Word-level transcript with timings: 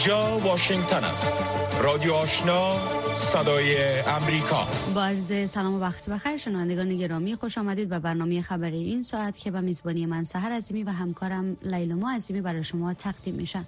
اینجا 0.00 0.38
واشنگتن 0.38 1.04
است. 1.04 1.50
رادیو 1.82 2.12
آشنا 2.12 2.72
صدای 3.16 4.00
امریکا. 4.00 4.66
با 4.94 5.04
عرض 5.04 5.50
سلام 5.50 5.74
و 5.74 5.80
وقت 5.80 6.10
بخیر. 6.10 6.36
شنوندگان 6.36 6.96
گرامی 6.96 7.34
خوش 7.34 7.58
آمدید 7.58 7.88
به 7.88 7.98
برنامه 7.98 8.42
خبری 8.42 8.84
این 8.84 9.02
ساعت 9.02 9.38
که 9.38 9.50
به 9.50 9.60
میزبانی 9.60 10.06
من 10.06 10.24
سهر 10.24 10.52
عظیمی 10.52 10.82
و 10.82 10.90
همکارم 10.90 11.56
لیلما 11.62 12.12
عظیمی 12.12 12.40
برای 12.40 12.64
شما 12.64 12.94
تقدیم 12.94 13.34
میشن 13.34 13.64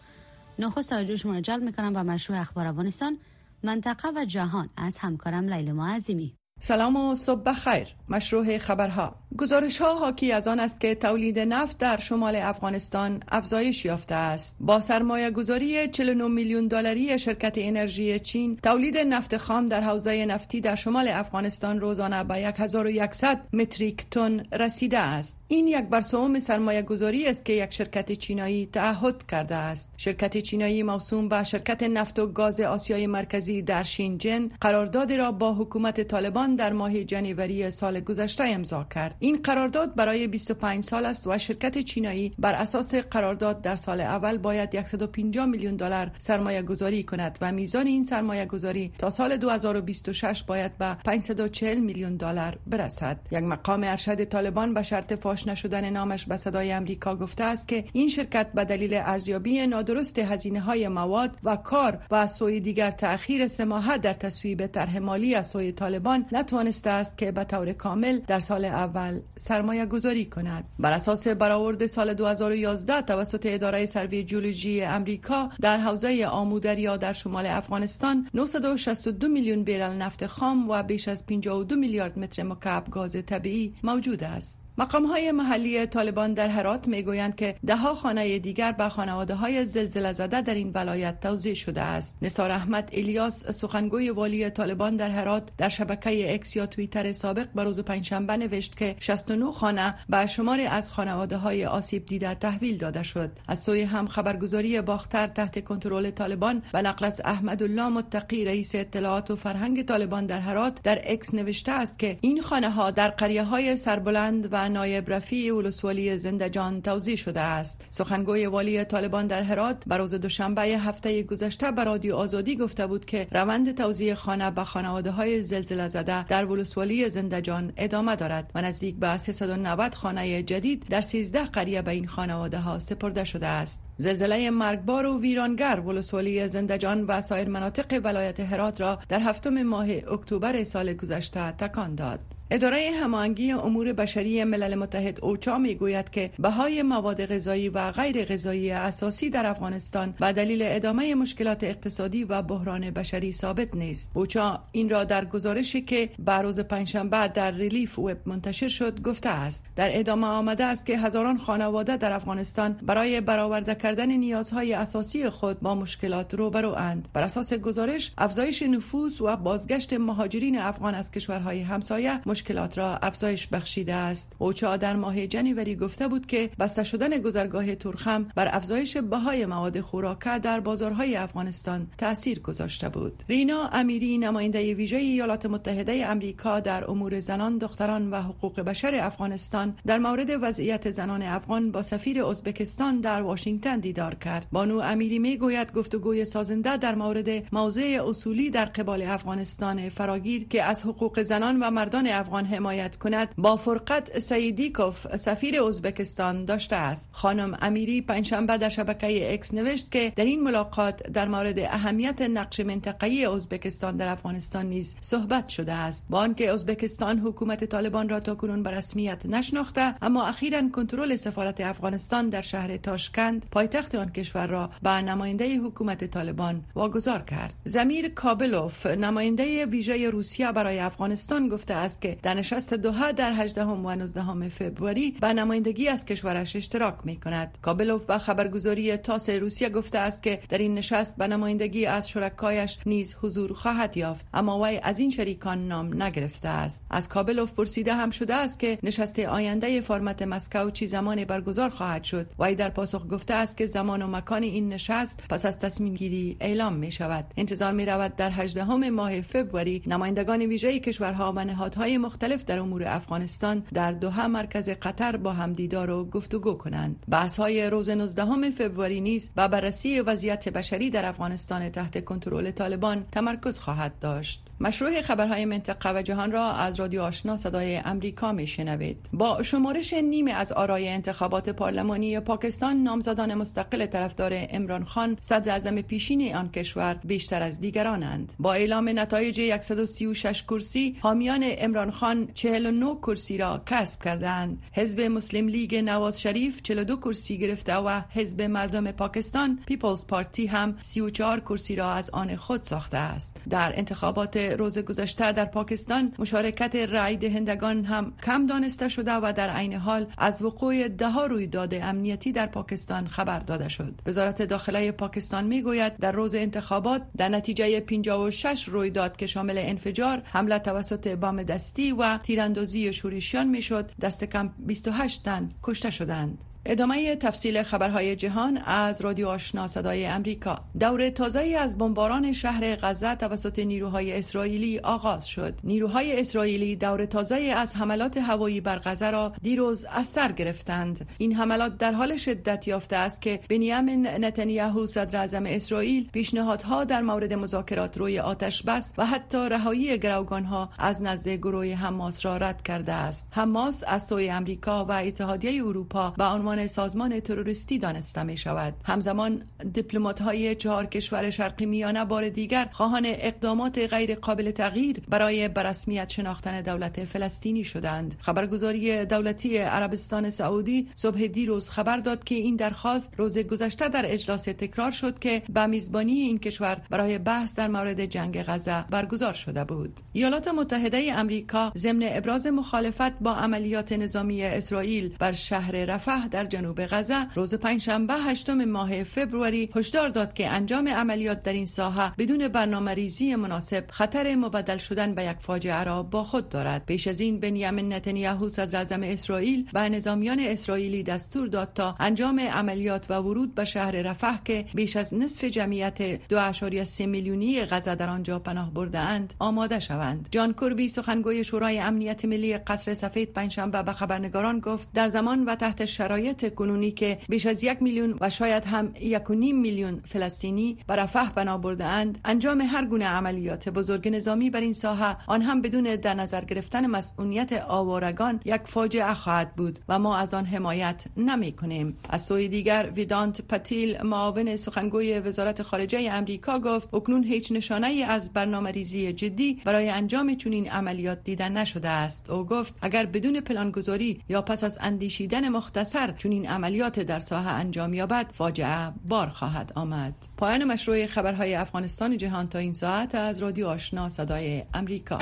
نخست 0.59 0.91
توجه 0.91 1.17
شما 1.17 1.33
را 1.33 1.41
جلب 1.41 1.63
می‌کنم 1.63 1.93
به 1.93 2.03
مشروع 2.03 2.41
اخبار 2.41 2.67
افغانستان 2.67 3.19
منطقه 3.63 4.09
و 4.17 4.25
جهان 4.25 4.69
از 4.77 4.99
همکارم 4.99 5.49
لیلما 5.49 5.89
عظیمی 5.89 6.35
سلام 6.61 6.97
و 6.97 7.15
صبح 7.15 7.43
بخیر. 7.43 7.87
مشروع 8.09 8.59
خبرها. 8.59 9.22
گزارش 9.39 9.79
ها 9.79 9.95
حاکی 9.99 10.33
از 10.33 10.49
آن 10.49 10.61
است 10.61 10.81
که 10.81 10.95
تولید 10.95 11.39
نفت 11.39 11.79
در 11.79 11.99
شمال 12.01 12.37
افغانستان 12.37 13.23
افزایش 13.33 13.85
یافته 13.85 14.15
است. 14.15 14.57
با 14.61 14.81
سرمایه 14.81 15.31
گذاری 15.31 15.89
49 15.89 16.29
میلیون 16.29 16.67
دلاری 16.67 17.19
شرکت 17.19 17.55
انرژی 17.57 18.19
چین 18.19 18.57
تولید 18.63 18.99
نفت 18.99 19.37
خام 19.37 19.69
در 19.69 19.81
حوزه 19.81 20.27
نفتی 20.27 20.61
در 20.61 20.75
شمال 20.75 21.09
افغانستان 21.09 21.81
روزانه 21.81 22.25
به 22.25 22.35
1100 22.35 23.41
متریک 23.53 24.07
تن 24.11 24.43
رسیده 24.53 24.99
است. 24.99 25.39
این 25.49 25.69
یک 25.69 25.85
برسوم 25.85 26.39
سرمایه 26.39 26.83
گذاری 26.83 27.27
است 27.27 27.45
که 27.45 27.53
یک 27.53 27.73
شرکت 27.73 28.13
چینایی 28.13 28.67
تعهد 28.73 29.27
کرده 29.27 29.55
است. 29.55 29.93
شرکت 29.97 30.39
چینایی 30.39 30.83
موسوم 30.83 31.29
به 31.29 31.45
شرکت 31.45 31.83
نفت 31.83 32.19
و 32.19 32.27
گاز 32.27 32.61
آسیای 32.61 33.07
مرکزی 33.07 33.63
در 33.63 33.83
شینجن 33.83 34.49
قرارداد 34.61 35.13
را 35.13 35.33
با 35.33 35.55
حکومت 35.55 36.01
طالبان 36.01 36.57
در 36.57 36.73
ماه 36.73 37.05
جنوری 37.05 37.71
سال 37.71 38.01
گذشته 38.01 38.45
امضا 38.45 38.87
کرد. 38.95 39.17
این 39.23 39.37
قرارداد 39.43 39.95
برای 39.95 40.27
25 40.27 40.85
سال 40.85 41.07
است 41.07 41.27
و 41.27 41.39
شرکت 41.39 41.79
چینایی 41.79 42.33
بر 42.39 42.55
اساس 42.55 42.95
قرارداد 42.95 43.63
در 43.63 43.77
سال 43.77 44.01
اول 44.01 44.39
باید 44.39 44.87
150 44.87 45.47
میلیون 45.47 45.77
دلار 45.77 46.11
سرمایه 46.19 46.63
گذاری 46.63 47.03
کند 47.03 47.39
و 47.41 47.53
میزان 47.53 47.87
این 47.87 48.03
سرمایه 48.03 48.47
گذاری 48.47 48.93
تا 48.99 49.11
سال 49.11 49.37
2026 49.37 50.43
باید 50.43 50.79
به 50.79 50.97
540 51.05 51.79
میلیون 51.79 52.17
دلار 52.17 52.59
برسد. 52.67 53.21
یک 53.31 53.43
مقام 53.43 53.85
ارشد 53.85 54.25
طالبان 54.25 54.75
به 54.75 54.83
شرط 54.83 55.13
فاش 55.13 55.47
نشدن 55.47 55.91
نامش 55.91 56.27
به 56.27 56.37
صدای 56.37 56.73
امریکا 56.73 57.17
گفته 57.17 57.45
است 57.45 57.69
که 57.69 57.85
این 57.93 58.09
شرکت 58.09 58.53
به 58.53 58.65
دلیل 58.65 58.95
ارزیابی 58.95 59.67
نادرست 59.67 60.19
هزینه 60.19 60.61
های 60.61 60.89
مواد 60.89 61.39
و 61.43 61.57
کار 61.57 61.99
و 62.11 62.15
از 62.15 62.33
سوی 62.33 62.61
دیگر 62.61 62.91
تأخیر 62.91 63.49
سماحت 63.49 64.01
در 64.01 64.15
تصویب 64.15 64.67
طرح 64.67 64.99
مالی 64.99 65.35
از 65.35 65.51
سوی 65.51 65.73
طالبان 65.73 66.27
نتوانسته 66.33 66.91
است 66.91 67.19
که 67.19 67.33
به 67.33 67.45
طور 67.45 67.73
کامل 67.73 68.19
در 68.27 68.41
سال 68.41 68.65
اول 68.65 69.12
سرمایه 69.37 69.87
گذاری 69.87 70.25
کند. 70.25 70.65
بر 70.79 70.93
اساس 70.93 71.29
برآورد 71.29 71.87
سال 71.87 72.15
2011 72.15 73.03
توسط 73.03 73.47
اداره 73.47 73.87
سروی 73.87 74.25
جیولوژی 74.25 74.83
امریکا 74.83 75.51
در 75.61 75.79
حوزه 75.79 76.27
آمودریا 76.27 76.97
در 76.97 77.13
شمال 77.13 77.47
افغانستان 77.47 78.29
962 78.35 79.29
میلیون 79.29 79.63
بیرل 79.65 79.97
نفت 79.97 80.27
خام 80.27 80.71
و 80.71 80.83
بیش 80.83 81.09
از 81.09 81.27
52 81.27 81.77
میلیارد 81.77 82.19
متر 82.19 82.43
مکعب 82.43 82.91
گاز 82.91 83.17
طبیعی 83.27 83.75
موجود 83.83 84.25
است. 84.25 84.62
مقام 84.79 85.07
های 85.07 85.33
محلی 85.33 85.87
طالبان 85.87 86.35
در 86.35 86.49
هرات 86.49 86.89
می 86.89 87.03
گویند 87.03 87.37
که 87.37 87.55
ده 87.67 87.77
ها 87.77 87.95
خانه 87.95 88.39
دیگر 88.39 88.73
به 88.73 88.89
خانواده 88.89 89.35
های 89.35 89.67
زلزله 89.67 90.13
زده 90.13 90.41
در 90.41 90.55
این 90.55 90.73
ولایت 90.75 91.21
توزیع 91.21 91.55
شده 91.55 91.83
است. 91.83 92.17
نصار 92.23 92.51
احمد 92.51 92.91
الیاس 92.93 93.51
سخنگوی 93.51 94.11
والی 94.11 94.51
طالبان 94.51 94.97
در 94.97 95.11
هرات 95.11 95.49
در 95.59 95.69
شبکه 95.69 96.35
اکس 96.35 96.57
یا 96.57 96.67
توییتر 96.67 97.13
سابق 97.13 97.49
به 97.55 97.65
روز 97.65 97.81
پنجشنبه 97.81 98.37
نوشت 98.37 98.77
که 98.77 98.97
69 99.01 99.53
خانه 99.53 99.95
به 100.09 100.27
شمار 100.27 100.61
از 100.71 100.91
خانواده 100.91 101.37
های 101.37 101.67
آسیب 101.67 102.07
دیده 102.07 102.35
تحویل 102.35 102.77
داده 102.77 103.03
شد. 103.03 103.31
از 103.49 103.63
سوی 103.63 103.83
هم 103.83 104.07
خبرگزاری 104.07 104.81
باختر 104.81 105.27
تحت 105.27 105.65
کنترل 105.65 106.11
طالبان 106.11 106.63
به 106.73 106.83
نقل 106.83 107.05
از 107.05 107.21
احمد 107.25 107.63
الله 107.63 107.89
متقی 107.89 108.45
رئیس 108.45 108.75
اطلاعات 108.75 109.31
و 109.31 109.37
فرهنگ 109.37 109.85
طالبان 109.85 110.27
در 110.27 110.41
هرات 110.41 110.83
در 110.83 111.01
اکس 111.05 111.35
نوشته 111.35 111.73
است 111.73 111.99
که 111.99 112.19
این 112.21 112.41
خانه 112.43 112.71
ها 112.71 112.91
در 112.91 113.09
قریه 113.09 113.45
های 113.45 113.77
سربلند 113.77 114.49
و 114.53 114.62
نایب 114.69 115.13
رفیع 115.13 115.55
ولسوالی 115.55 116.17
زندجان 116.17 116.83
توضیح 116.83 117.17
شده 117.17 117.41
است. 117.41 117.85
سخنگوی 117.91 118.47
والی 118.47 118.85
طالبان 118.85 119.27
در 119.27 119.43
هرات 119.43 119.83
بر 119.87 119.99
روز 119.99 120.15
دوشنبه 120.15 120.63
هفته 120.63 121.23
گذشته 121.23 121.71
به 121.71 121.85
رادیو 121.85 122.17
آزادی 122.17 122.57
گفته 122.57 122.87
بود 122.87 123.05
که 123.05 123.27
روند 123.31 123.75
توزیع 123.77 124.15
خانه 124.15 124.51
به 124.51 124.65
خانواده 124.65 125.11
های 125.11 125.43
زلزله 125.43 125.89
زده 125.89 126.27
در 126.27 126.45
ولسوالی 126.45 127.11
زندجان 127.11 127.73
ادامه 127.77 128.17
دارد 128.17 128.51
و 128.55 128.63
نزدیک 128.63 128.97
به 128.97 129.19
390 129.19 129.95
خانه 129.95 130.43
جدید 130.43 130.87
در 130.89 131.01
13 131.01 131.45
قریه 131.45 131.83
به 131.83 131.91
این 131.91 132.07
خانواده 132.07 132.59
ها 132.59 132.79
سپرده 132.79 133.25
شده 133.25 133.47
است. 133.47 133.85
زلزله 133.97 134.51
مرگبار 134.51 135.07
و 135.07 135.21
ویرانگر 135.21 135.81
ولسوالی 135.81 136.49
زندجان 136.49 137.05
و 137.05 137.21
سایر 137.21 137.49
مناطق 137.49 138.01
ولایت 138.05 138.41
هرات 138.41 138.81
را 138.81 138.99
در 139.09 139.21
هفتم 139.21 139.63
ماه 139.63 139.87
اکتبر 139.91 140.65
سال 140.65 140.93
گذشته 140.93 141.53
تکان 141.53 141.95
داد 141.95 142.21
اداره 142.55 142.91
هماهنگی 143.03 143.53
امور 143.53 143.93
بشری 143.93 144.45
ملل 144.45 144.75
متحد 144.75 145.19
اوچا 145.23 145.59
می‌گوید 145.59 146.11
که 146.11 146.31
بهای 146.39 146.83
مواد 146.83 147.27
غذایی 147.27 147.69
و 147.69 147.91
غیر 147.91 148.25
غذایی 148.25 148.71
اساسی 148.71 149.31
در 149.31 149.47
افغانستان 149.47 150.15
به 150.21 150.33
دلیل 150.33 150.63
ادامه 150.63 151.15
مشکلات 151.15 151.65
اقتصادی 151.65 152.25
و 152.25 152.43
بحران 152.43 152.91
بشری 152.91 153.33
ثابت 153.33 153.75
نیست. 153.75 154.11
اوچا 154.15 154.63
این 154.73 154.91
را 154.91 155.05
در 155.05 155.25
گزارشی 155.25 155.81
که 155.81 156.11
به 156.19 156.33
روز 156.33 156.61
پنجشنبه 156.61 157.29
در 157.29 157.51
ریلیف 157.51 157.99
وب 157.99 158.19
منتشر 158.27 158.69
شد 158.69 159.03
گفته 159.03 159.29
است. 159.29 159.67
در 159.77 159.99
ادامه 159.99 160.27
آمده 160.27 160.65
است 160.65 160.87
که 160.87 160.99
هزاران 160.99 161.39
خانواده 161.39 161.97
در 161.97 162.13
افغانستان 162.13 162.81
برای 162.83 163.21
برآورده 163.21 163.75
کردن 163.83 164.11
نیازهای 164.11 164.73
اساسی 164.73 165.31
خود 165.31 165.61
با 165.61 165.75
مشکلات 165.75 166.35
روبرو 166.35 166.73
اند. 166.73 167.09
بر 167.13 167.23
اساس 167.23 167.53
گزارش 167.55 168.13
افزایش 168.19 168.63
نفوس 168.63 169.21
و 169.21 169.37
بازگشت 169.37 169.93
مهاجرین 169.93 170.59
افغان 170.59 170.95
از 170.95 171.11
کشورهای 171.11 171.61
همسایه 171.61 172.29
مشکلات 172.29 172.79
را 172.79 172.97
افزایش 172.97 173.47
بخشیده 173.47 173.95
است 173.95 174.33
اوچا 174.39 174.77
در 174.77 174.97
ماه 174.97 175.27
جنوری 175.27 175.77
گفته 175.77 176.09
بود 176.09 176.27
که 176.27 176.51
بسته 176.59 176.83
شدن 176.83 177.19
گذرگاه 177.19 177.75
تورخم 177.75 178.29
بر 178.35 178.49
افزایش 178.57 178.97
بهای 178.97 179.47
مواد 179.47 179.81
خوراکه 179.81 180.39
در 180.39 180.61
بازارهای 180.61 181.17
افغانستان 181.17 181.87
تاثیر 181.99 182.41
گذاشته 182.41 182.89
بود 182.89 183.23
رینا 183.29 183.69
امیری 183.73 184.19
نماینده 184.19 184.75
ویژه 184.75 184.97
ایالات 184.97 185.47
متحده 185.47 186.07
امریکا 186.07 186.61
در 186.61 186.91
امور 186.91 187.21
زنان 187.21 187.59
دختران 187.59 188.11
و 188.11 188.17
حقوق 188.23 188.61
بشر 188.61 188.95
افغانستان 189.03 189.77
در 189.87 189.99
مورد 189.99 190.31
وضعیت 190.43 190.91
زنان 190.91 191.23
افغان 191.23 191.73
با 191.73 191.83
سفیر 191.83 192.25
ازبکستان 192.25 193.01
در 193.01 193.23
واشنگتن 193.23 193.72
دیدار 193.77 194.15
کرد. 194.15 194.47
بانو 194.53 194.79
امیری 194.79 195.19
می 195.19 195.37
گوید 195.37 195.73
گفتگوی 195.73 196.25
سازنده 196.25 196.77
در 196.77 196.95
مورد 196.95 197.55
موضع 197.55 198.01
اصولی 198.09 198.51
در 198.51 198.65
قبال 198.65 199.03
افغانستان 199.03 199.89
فراگیر 199.89 200.49
که 200.49 200.63
از 200.63 200.83
حقوق 200.83 201.23
زنان 201.23 201.63
و 201.63 201.71
مردان 201.71 202.07
افغان 202.07 202.33
افغان 202.33 202.45
حمایت 202.55 202.97
کند 202.97 203.35
با 203.39 203.57
فرقت 203.57 204.19
سیدیکوف 204.19 205.17
سفیر 205.17 205.63
ازبکستان 205.63 206.45
داشته 206.45 206.77
است. 206.77 207.11
خانم 207.13 207.59
امیری 207.63 208.01
پنجشنبه 208.01 208.59
در 208.59 208.69
شبکه 208.69 209.35
اکس 209.35 209.55
نوشت 209.55 209.93
که 209.93 210.13
در 210.17 210.25
این 210.25 210.43
ملاقات 210.43 211.03
در 211.03 211.29
مورد 211.29 211.59
اهمیت 211.59 212.23
نقش 212.23 212.61
منطقه‌ای 212.61 213.27
ازبکستان 213.27 213.97
در 213.97 214.09
افغانستان 214.09 214.67
نیز 214.67 214.97
صحبت 215.01 215.49
شده 215.49 215.73
است. 215.73 216.07
با 216.11 216.19
آنکه 216.19 216.51
ازبکستان 216.51 217.19
حکومت 217.19 217.65
طالبان 217.65 218.09
را 218.09 218.21
تاکنون 218.21 218.63
به 218.63 218.71
رسمیت 218.71 219.27
نشناخته 219.27 219.95
اما 220.03 220.27
اخیرا 220.27 220.69
کنترل 220.69 221.17
سفارت 221.17 221.61
افغانستان 221.61 222.29
در 222.29 222.41
شهر 222.41 222.77
تاشکند 222.77 223.47
پایتخت 223.63 223.95
آن 223.95 224.11
کشور 224.11 224.47
را 224.47 224.71
به 224.83 224.91
نماینده 224.91 225.59
حکومت 225.59 226.05
طالبان 226.05 226.65
واگذار 226.75 227.23
کرد 227.23 227.55
زمیر 227.65 228.09
کابلوف 228.09 228.87
نماینده 228.87 229.67
ویژه 229.67 230.11
روسیه 230.11 230.53
برای 230.53 230.79
افغانستان 230.79 231.49
گفته 231.49 231.75
است 231.75 232.01
که 232.01 232.19
در 232.23 232.35
نشست 232.35 232.75
دوها 232.75 233.13
در 233.13 233.33
18 233.33 233.65
و 233.65 233.95
19 233.95 234.49
فوریه 234.49 235.13
به 235.21 235.33
نمایندگی 235.33 235.89
از 235.89 236.05
کشورش 236.05 236.57
اشتراک 236.57 236.95
می 237.05 237.17
کند. 237.17 237.59
کابلوف 237.63 238.05
به 238.05 238.19
خبرگزاری 238.19 238.97
تاس 238.97 239.31
روسیه 239.31 239.69
گفته 239.69 239.99
است 239.99 240.23
که 240.23 240.41
در 240.49 240.59
این 240.59 240.75
نشست 240.75 241.17
به 241.17 241.27
نمایندگی 241.27 241.87
از 241.87 242.09
شرکایش 242.09 242.79
نیز 242.87 243.17
حضور 243.23 243.53
خواهد 243.53 243.97
یافت 243.97 244.27
اما 244.35 244.63
وی 244.63 244.81
از 244.83 244.99
این 244.99 245.11
شریکان 245.11 245.69
نام 245.69 246.03
نگرفته 246.03 246.49
است. 246.49 246.85
از 246.91 247.09
کابلوف 247.09 247.53
پرسیده 247.53 247.95
هم 247.95 248.11
شده 248.11 248.35
است 248.35 248.59
که 248.59 248.79
نشست 248.83 249.19
آینده 249.19 249.81
فرمت 249.81 250.23
مسکو 250.23 250.71
چی 250.71 250.87
زمان 250.87 251.25
برگزار 251.25 251.71
خواهد 251.71 252.05
شد. 252.05 252.27
وی 252.39 252.55
در 252.55 252.69
پاسخ 252.69 253.07
گفته 253.07 253.35
است 253.35 253.52
که 253.57 253.67
زمان 253.67 254.03
و 254.03 254.07
مکان 254.07 254.43
این 254.43 254.69
نشست 254.69 255.23
پس 255.29 255.47
از 255.47 255.59
تصمیم 255.59 255.95
گیری 255.95 256.37
اعلام 256.41 256.73
می 256.73 256.93
شود. 256.93 257.25
انتظار 257.37 257.73
می 257.73 257.87
رود 257.87 258.17
در 258.17 258.31
18 258.31 258.65
ماه 258.91 259.21
فوریه 259.21 259.83
نمایندگان 259.87 260.43
ویژه 260.43 260.81
کشورها 260.81 261.33
و 261.37 261.45
نهادهای 261.45 261.99
مختلف 261.99 262.45
در 262.45 262.59
امور 262.59 262.85
افغانستان 262.87 263.65
در 263.75 263.93
دوحه 263.93 264.27
مرکز 264.27 264.69
قطر 264.69 265.17
با 265.17 265.33
هم 265.33 265.53
دیدار 265.53 265.91
و 265.91 266.05
گفتگو 266.05 266.55
کنند. 266.55 267.07
بحث 267.09 267.37
های 267.37 267.71
روز 267.71 267.91
19 267.91 268.51
فوریه 268.51 269.01
نیز 269.01 269.31
به 269.37 269.49
بررسی 269.49 270.01
وضعیت 270.01 270.49
بشری 270.49 270.91
در 270.91 271.05
افغانستان 271.05 271.69
تحت 271.69 272.05
کنترل 272.05 272.51
طالبان 272.51 273.05
تمرکز 273.13 273.59
خواهد 273.59 273.99
داشت. 273.99 274.43
مشروع 274.61 275.01
خبرهای 275.01 275.45
منطقه 275.45 275.99
و 275.99 276.03
جهان 276.03 276.33
را 276.33 276.53
از 276.53 276.81
رادیو 276.81 277.03
آشنا 277.03 277.37
صدای 277.37 277.77
امریکا 277.77 278.33
می 278.33 278.47
شنوید. 278.47 279.09
با 279.13 279.43
شمارش 279.43 279.93
نیمه 279.93 280.33
از 280.33 280.53
آرای 280.53 280.89
انتخابات 280.89 281.49
پارلمانی 281.49 282.21
پاکستان 282.21 282.77
نامزدان 282.77 283.35
مستقل 283.43 283.87
طرفدار 283.87 284.33
امران 284.35 284.85
خان 284.85 285.17
صدر 285.21 285.53
اعظم 285.53 285.81
پیشین 285.81 286.35
آن 286.35 286.51
کشور 286.51 286.95
بیشتر 287.05 287.43
از 287.43 287.61
دیگرانند. 287.61 288.33
با 288.39 288.53
اعلام 288.53 288.89
نتایج 288.89 289.61
136 289.61 290.43
کرسی 290.43 290.97
حامیان 291.01 291.45
امران 291.45 291.91
خان 291.91 292.29
49 292.35 292.95
کرسی 292.95 293.39
را 293.39 293.63
کسب 293.67 294.03
کردند. 294.03 294.63
حزب 294.73 295.01
مسلم 295.01 295.49
لیگ 295.49 295.77
نواز 295.77 296.21
شریف 296.21 296.63
42 296.63 296.97
کرسی 296.97 297.39
گرفته 297.39 297.77
و 297.77 298.01
حزب 298.11 298.43
مردم 298.43 298.91
پاکستان 298.91 299.59
پیپلز 299.67 300.07
پارتی 300.07 300.47
هم 300.47 300.77
34 300.83 301.41
کرسی 301.41 301.77
را 301.77 301.93
از 301.93 302.11
آن 302.11 302.37
خود 302.37 302.63
ساخته 302.63 302.99
است. 302.99 303.37
در 303.51 303.73
انتخابات 303.77 304.37
روز 304.37 304.79
گذشته 304.79 305.33
در 305.33 305.45
پاکستان 305.45 306.15
مشارکت 306.19 306.75
رای 306.77 307.17
دهندگان 307.17 307.85
هم 307.85 308.13
کم 308.25 308.45
دانسته 308.45 308.89
شده 308.89 309.13
و 309.13 309.33
در 309.37 309.51
عین 309.51 309.73
حال 309.73 310.07
از 310.19 310.43
وقوع 310.43 310.89
ده 310.89 311.17
رویداد 311.31 311.75
امنیتی 311.75 312.33
در 312.33 312.47
پاکستان 312.47 313.07
خبر 313.07 313.32
داده 313.39 313.69
شد. 313.69 314.01
وزارت 314.07 314.43
داخله 314.43 314.93
پاکستان 314.93 315.45
می‌گوید 315.45 315.97
در 315.97 316.13
روز 316.13 316.35
انتخابات 316.35 317.03
در 317.17 317.29
نتیجه 317.29 317.81
56 317.81 318.69
رویداد 318.69 319.17
که 319.17 319.27
شامل 319.27 319.59
انفجار 319.59 320.23
حمله 320.25 320.59
توسط 320.59 321.09
بم 321.09 321.43
دستی 321.43 321.93
و 321.93 322.19
تیراندازی 322.19 322.93
شورشیان 322.93 323.49
می‌شد 323.49 323.91
دست 324.01 324.25
کم 324.25 324.49
28 324.59 325.23
تن 325.25 325.51
کشته 325.63 325.91
شدند. 325.91 326.52
ادامه 326.67 327.17
تفصیل 327.17 327.63
خبرهای 327.63 328.17
جهان 328.17 328.57
از 328.59 329.01
رادیو 329.01 329.29
آشنا 329.29 329.67
صدای 329.67 330.07
امریکا. 330.07 330.59
دور 330.81 331.09
تازه 331.09 331.57
از 331.61 331.79
بمباران 331.79 332.33
شهر 332.33 332.77
غزه 332.77 333.15
توسط 333.15 333.59
نیروهای 333.59 334.19
اسرائیلی 334.19 334.79
آغاز 334.79 335.27
شد. 335.27 335.55
نیروهای 335.65 336.21
اسرائیلی 336.21 336.77
دور 336.77 337.05
تازه 337.05 337.37
از 337.37 337.77
حملات 337.77 338.17
هوایی 338.17 338.61
بر 338.61 338.79
غزه 338.79 339.11
را 339.11 339.33
دیروز 339.43 339.87
از 339.91 340.07
سر 340.07 340.33
گرفتند. 340.33 341.09
این 341.19 341.35
حملات 341.35 341.79
در 341.79 341.93
حال 341.93 342.17
شدت 342.17 342.69
یافته 342.69 342.97
است 342.97 343.23
که 343.23 343.41
بنیامین 343.49 344.07
نتانیاهو 344.07 344.87
صدر 344.87 345.19
اعظم 345.19 345.47
اسرائیل 345.47 346.11
پیشنهادها 346.13 346.85
در 346.85 347.03
مورد 347.03 347.33
مذاکرات 347.33 347.99
روی 347.99 348.19
آتش 348.19 348.63
بس 348.63 348.93
و 348.99 349.07
حتی 349.07 349.49
رهایی 349.49 349.99
گروگانها 349.99 350.71
از 350.79 351.03
نزد 351.03 351.29
گروه 351.29 351.67
حماس 351.67 352.27
را 352.27 352.37
رد 352.37 352.63
کرده 352.63 352.93
است. 352.93 353.29
حماس 353.31 353.85
از 353.87 354.07
سوی 354.07 354.31
امریکا 354.31 354.85
و 354.85 354.93
اتحادیه 354.93 355.65
اروپا 355.65 356.11
به 356.11 356.25
عنوان 356.25 356.52
سازمان 356.67 357.21
تروریستی 357.21 357.79
دانسته 357.79 358.23
می 358.23 358.37
شود 358.37 358.75
همزمان 358.85 359.43
دیپلمات 359.73 360.23
های 360.23 360.55
چهار 360.55 360.87
کشور 360.87 361.31
شرقی 361.31 361.67
میانه 361.67 362.05
بار 362.05 362.29
دیگر 362.29 362.69
خواهان 362.73 363.03
اقدامات 363.07 363.79
غیر 363.79 364.15
قابل 364.15 364.51
تغییر 364.51 365.01
برای 365.09 365.49
برسمیت 365.49 366.09
شناختن 366.09 366.61
دولت 366.61 367.05
فلسطینی 367.05 367.65
شدند. 367.65 368.17
خبرگزاری 368.21 369.05
دولتی 369.05 369.59
عربستان 369.59 370.31
سعودی 370.31 370.89
صبح 370.95 371.27
دیروز 371.27 371.71
خبر 371.71 371.97
داد 371.97 372.25
که 372.25 372.35
این 372.35 372.57
درخواست 372.57 373.15
روز 373.19 373.39
گذشته 373.39 373.89
در 373.89 374.13
اجلاس 374.13 374.43
تکرار 374.43 374.91
شد 374.91 375.19
که 375.19 375.43
به 375.49 375.67
میزبانی 375.67 376.13
این 376.13 376.39
کشور 376.39 376.83
برای 376.91 377.19
بحث 377.19 377.55
در 377.55 377.69
مورد 377.69 378.05
جنگ 378.05 378.43
غزه 378.43 378.85
برگزار 378.91 379.33
شده 379.33 379.65
بود. 379.65 380.01
ایالات 380.13 380.49
متحده 380.49 381.13
امریکا 381.13 381.73
ضمن 381.77 382.03
ابراز 382.03 382.47
مخالفت 382.47 383.19
با 383.21 383.35
عملیات 383.35 383.93
نظامی 383.93 384.43
اسرائیل 384.43 385.17
بر 385.19 385.33
شهر 385.33 385.73
رفح 385.73 386.29
در 386.29 386.42
در 386.43 386.49
جنوب 386.49 386.87
غزه. 386.87 387.27
روز 387.35 387.55
پنجشنبه 387.55 388.15
هشتم 388.15 388.65
ماه 388.65 389.05
فبروری 389.05 389.71
هشدار 389.77 390.09
داد 390.09 390.35
که 390.35 390.51
انجام 390.51 390.89
عملیات 390.89 391.43
در 391.43 391.53
این 391.53 391.67
ساحه 391.67 392.13
بدون 392.19 392.49
برنامه 392.49 392.95
ریزی 392.95 393.35
مناسب 393.35 393.85
خطر 393.91 394.35
مبدل 394.35 394.79
شدن 394.79 395.15
به 395.15 395.25
یک 395.25 395.37
فاجعه 395.41 395.85
را 395.85 396.03
با 396.03 396.25
خود 396.25 396.49
دارد. 396.49 396.87
پیش 396.87 397.09
از 397.09 397.21
این 397.21 397.41
بنیامین 397.41 397.93
نتانیاهو 397.93 398.49
صدر 398.49 398.79
اعظم 398.79 399.03
اسرائیل 399.03 399.69
به 399.73 399.89
نظامیان 399.89 400.41
اسرائیلی 400.41 401.03
دستور 401.03 401.49
داد 401.49 401.73
تا 401.75 401.95
انجام 402.01 402.41
عملیات 402.41 403.11
و 403.11 403.15
ورود 403.15 403.55
به 403.55 403.65
شهر 403.65 403.93
رفح 403.93 404.43
که 404.45 404.65
بیش 404.75 404.97
از 404.97 405.15
نصف 405.15 405.45
جمعیت 405.45 406.17
2.3 406.17 407.01
میلیونی 407.01 407.65
غزه 407.65 407.95
در 407.95 408.09
آنجا 408.11 408.39
پناه 408.39 408.75
برده 408.75 408.99
اند 408.99 409.35
آماده 409.39 409.81
شوند. 409.81 410.29
جان 410.31 410.53
کوربی 410.53 410.89
سخنگوی 410.89 411.45
شورای 411.45 411.79
امنیت 411.79 412.25
ملی 412.25 412.59
قصر 412.59 412.95
سفید 412.95 413.33
پنجشنبه 413.33 413.83
به 413.83 413.93
خبرنگاران 413.93 414.61
گفت 414.61 414.93
در 414.93 415.09
زمان 415.09 415.45
و 415.45 415.55
تحت 415.55 415.85
شرایط 415.85 416.32
شرایط 416.33 416.55
کنونی 416.55 416.91
که 416.91 417.19
بیش 417.29 417.47
از 417.47 417.65
یک 417.65 417.83
میلیون 417.83 418.15
و 418.21 418.31
شاید 418.31 418.65
هم 418.65 418.95
یک 419.01 419.31
و 419.31 419.35
نیم 419.35 419.61
میلیون 419.61 420.01
فلسطینی 420.05 420.79
بر 420.87 420.97
رفح 420.97 421.31
بنا 421.31 421.59
برده 421.59 421.85
اند 421.85 422.19
انجام 422.25 422.61
هر 422.61 422.85
گونه 422.85 423.07
عملیات 423.07 423.69
بزرگ 423.69 424.09
نظامی 424.09 424.51
بر 424.51 424.61
این 424.61 424.73
ساحه 424.73 425.17
آن 425.27 425.43
هم 425.43 425.63
بدون 425.63 425.97
در 425.97 426.15
نظر 426.15 426.45
گرفتن 426.45 426.87
مسئولیت 426.87 427.53
آوارگان 427.53 428.41
یک 428.45 428.61
فاجعه 428.65 429.15
خواهد 429.15 429.57
بود 429.57 429.79
و 429.89 429.99
ما 429.99 430.17
از 430.17 430.35
آن 430.35 430.45
حمایت 430.45 431.05
نمی 431.17 431.53
کنیم. 431.53 431.95
از 432.11 432.23
سوی 432.25 432.49
دیگر 432.49 432.91
ویدانت 432.95 433.43
پتیل 433.43 434.03
معاون 434.03 434.57
سخنگوی 434.57 435.19
وزارت 435.19 435.63
خارجه 435.63 436.09
امریکا 436.13 436.59
گفت 436.59 436.95
اکنون 436.95 437.25
هیچ 437.25 437.53
نشانه 437.53 437.87
ای 437.87 438.03
از 438.03 438.33
برنامه 438.33 438.71
ریزی 438.71 439.13
جدی 439.13 439.61
برای 439.65 439.89
انجام 439.89 440.35
چنین 440.35 440.71
عملیات 440.71 441.25
دیدن 441.25 441.53
نشده 441.53 441.89
است. 441.89 442.31
او 442.31 442.45
گفت 442.45 442.75
اگر 442.83 443.07
بدون 443.07 443.41
پلانگذاری 443.41 444.21
یا 444.29 444.43
پس 444.43 444.65
از 444.65 444.79
اندیشیدن 444.81 445.49
مختصر 445.49 446.15
چون 446.23 446.33
این 446.33 446.49
عملیات 446.49 447.01
در 447.01 447.21
ساحه 447.21 447.49
انجام 447.49 447.95
یابد 447.95 448.27
فاجعه 448.35 448.93
بار 449.09 449.29
خواهد 449.29 449.73
آمد. 449.75 450.15
پایان 450.37 450.65
مشروع 450.65 451.07
خبرهای 451.07 451.55
افغانستان 451.55 452.17
جهان 452.17 452.49
تا 452.49 452.59
این 452.59 452.73
ساعت 452.73 453.15
از 453.15 453.39
رادیو 453.39 453.67
آشنا 453.67 454.09
صدای 454.09 454.65
امریکا. 454.75 455.19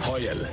پایل. 0.00 0.46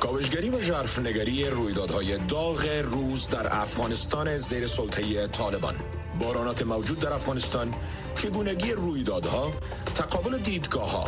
کاوشگری 0.00 0.50
و 0.50 0.60
جرفنگری 0.60 1.44
رویدادهای 1.44 2.18
داغ 2.18 2.82
روز 2.84 3.28
در 3.28 3.46
افغانستان 3.56 4.38
زیر 4.38 4.66
سلطه 4.66 5.26
طالبان. 5.26 5.74
بارانات 6.20 6.62
موجود 6.62 7.00
در 7.00 7.12
افغانستان 7.12 7.74
چگونگی 8.14 8.72
رویدادها 8.72 9.52
تقابل 9.94 10.38
دیدگاه 10.38 10.90
ها 10.90 11.04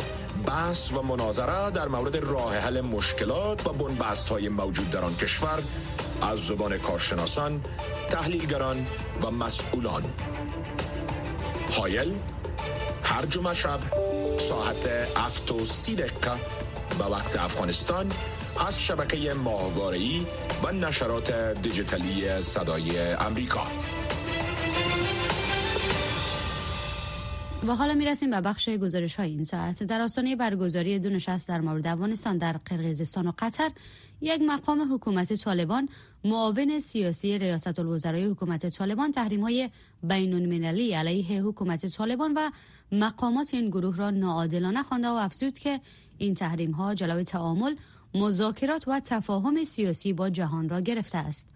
بحث 0.47 0.93
و 0.93 1.01
مناظره 1.01 1.71
در 1.71 1.87
مورد 1.87 2.15
راه 2.15 2.57
حل 2.57 2.81
مشکلات 2.81 3.67
و 3.67 3.73
بنبست 3.73 4.29
های 4.29 4.49
موجود 4.49 4.89
در 4.89 5.01
آن 5.01 5.15
کشور 5.15 5.63
از 6.21 6.39
زبان 6.39 6.77
کارشناسان، 6.77 7.61
تحلیلگران 8.09 8.87
و 9.21 9.31
مسئولان. 9.31 10.03
هایل 11.77 12.15
هر 13.03 13.25
جمعه 13.25 13.53
شب 13.53 13.79
ساعت 14.37 14.89
افت 15.15 15.51
و 15.51 15.65
سی 15.65 15.95
دقیقه 15.95 16.31
به 16.99 17.05
وقت 17.05 17.35
افغانستان 17.35 18.11
از 18.67 18.81
شبکه 18.81 19.33
ماهواره‌ای 19.33 20.25
و 20.63 20.71
نشرات 20.71 21.31
دیجیتالی 21.61 22.41
صدای 22.41 22.99
امریکا. 22.99 23.67
و 27.67 27.75
حالا 27.75 27.93
می‌رسیم 27.93 28.29
به 28.29 28.41
بخش 28.41 28.69
گزارش 28.69 29.15
های 29.15 29.29
این 29.29 29.43
ساعت. 29.43 29.83
در 29.83 30.01
آستانه 30.01 30.35
برگزاری 30.35 30.99
دو 30.99 31.09
نشست 31.09 31.47
در 31.47 31.61
مورد 31.61 31.87
افغانستان 31.87 32.37
در 32.37 32.57
قرقیزستان 32.57 33.27
و 33.27 33.31
قطر 33.37 33.71
یک 34.21 34.41
مقام 34.41 34.93
حکومت 34.93 35.33
طالبان 35.33 35.89
معاون 36.23 36.79
سیاسی 36.79 37.37
ریاست 37.37 37.79
الوزرای 37.79 38.25
حکومت 38.25 38.69
طالبان 38.69 39.11
تحریم 39.11 39.41
های 39.41 39.69
بین 40.03 40.33
المللی 40.33 40.93
علیه 40.93 41.43
حکومت 41.43 41.85
طالبان 41.85 42.33
و 42.33 42.51
مقامات 42.91 43.53
این 43.53 43.69
گروه 43.69 43.97
را 43.97 44.09
ناعادلانه 44.09 44.83
خوانده 44.83 45.07
و 45.07 45.11
افزود 45.11 45.59
که 45.59 45.79
این 46.17 46.33
تحریم 46.33 46.71
ها 46.71 46.93
جلوی 46.95 47.23
تعامل 47.23 47.75
مذاکرات 48.13 48.87
و 48.87 48.99
تفاهم 48.99 49.65
سیاسی 49.65 50.13
با 50.13 50.29
جهان 50.29 50.69
را 50.69 50.81
گرفته 50.81 51.17
است. 51.17 51.49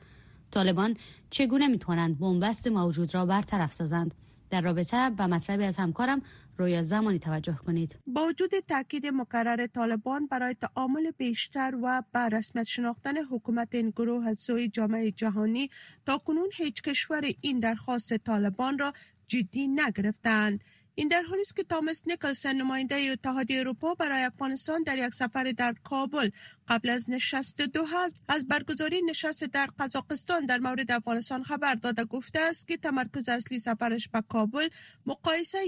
طالبان 0.51 0.97
چگونه 1.29 1.67
می 1.67 1.79
توانند 1.79 2.19
بنبست 2.19 2.67
موجود 2.67 3.15
را 3.15 3.25
برطرف 3.25 3.73
سازند؟ 3.73 4.15
در 4.49 4.61
رابطه 4.61 5.09
به 5.09 5.27
مطلبی 5.27 5.63
از 5.63 5.77
همکارم 5.77 6.21
روی 6.57 6.83
زمانی 6.83 7.19
توجه 7.19 7.55
کنید. 7.65 7.99
با 8.07 8.25
وجود 8.25 8.51
تاکید 8.67 9.05
مقرر 9.05 9.67
طالبان 9.67 10.27
برای 10.27 10.53
تعامل 10.53 11.11
بیشتر 11.11 11.75
و 11.83 12.03
به 12.13 12.19
رسمیت 12.19 12.65
شناختن 12.65 13.17
حکومت 13.17 13.67
این 13.71 13.89
گروه 13.89 14.27
از 14.27 14.39
سوی 14.39 14.69
جامعه 14.69 15.11
جهانی 15.11 15.69
تا 16.05 16.17
کنون 16.17 16.49
هیچ 16.53 16.81
کشور 16.81 17.21
این 17.41 17.59
درخواست 17.59 18.17
طالبان 18.17 18.79
را 18.79 18.93
جدی 19.27 19.67
نگرفتند. 19.67 20.63
این 20.96 21.08
در 21.08 21.22
حالی 21.22 21.41
است 21.41 21.55
که 21.55 21.63
تامس 21.63 22.08
نیکلسن 22.08 22.55
نماینده 22.55 22.96
اتحادیه 22.96 23.60
اروپا 23.60 23.93
برای 23.93 24.24
افغانستان 24.24 24.84
در 24.84 24.98
یک 24.98 25.13
سفر 25.13 25.43
در 25.43 25.75
کابل 25.84 26.29
قبل 26.67 26.89
از 26.89 27.10
نشست 27.10 27.62
دوحه 27.62 27.98
از 28.27 28.48
برگزاری 28.48 29.01
نشست 29.01 29.43
در 29.43 29.69
قزاقستان 29.79 30.46
در 30.46 30.58
مورد 30.58 30.91
افغانستان 30.91 31.43
خبر 31.43 31.75
داده 31.75 32.05
گفته 32.05 32.39
است 32.39 32.67
که 32.67 32.77
تمرکز 32.77 33.29
اصلی 33.29 33.60
سفرش 33.60 34.08
به 34.08 34.24
کابل 34.29 34.67
مقایسه 35.05 35.60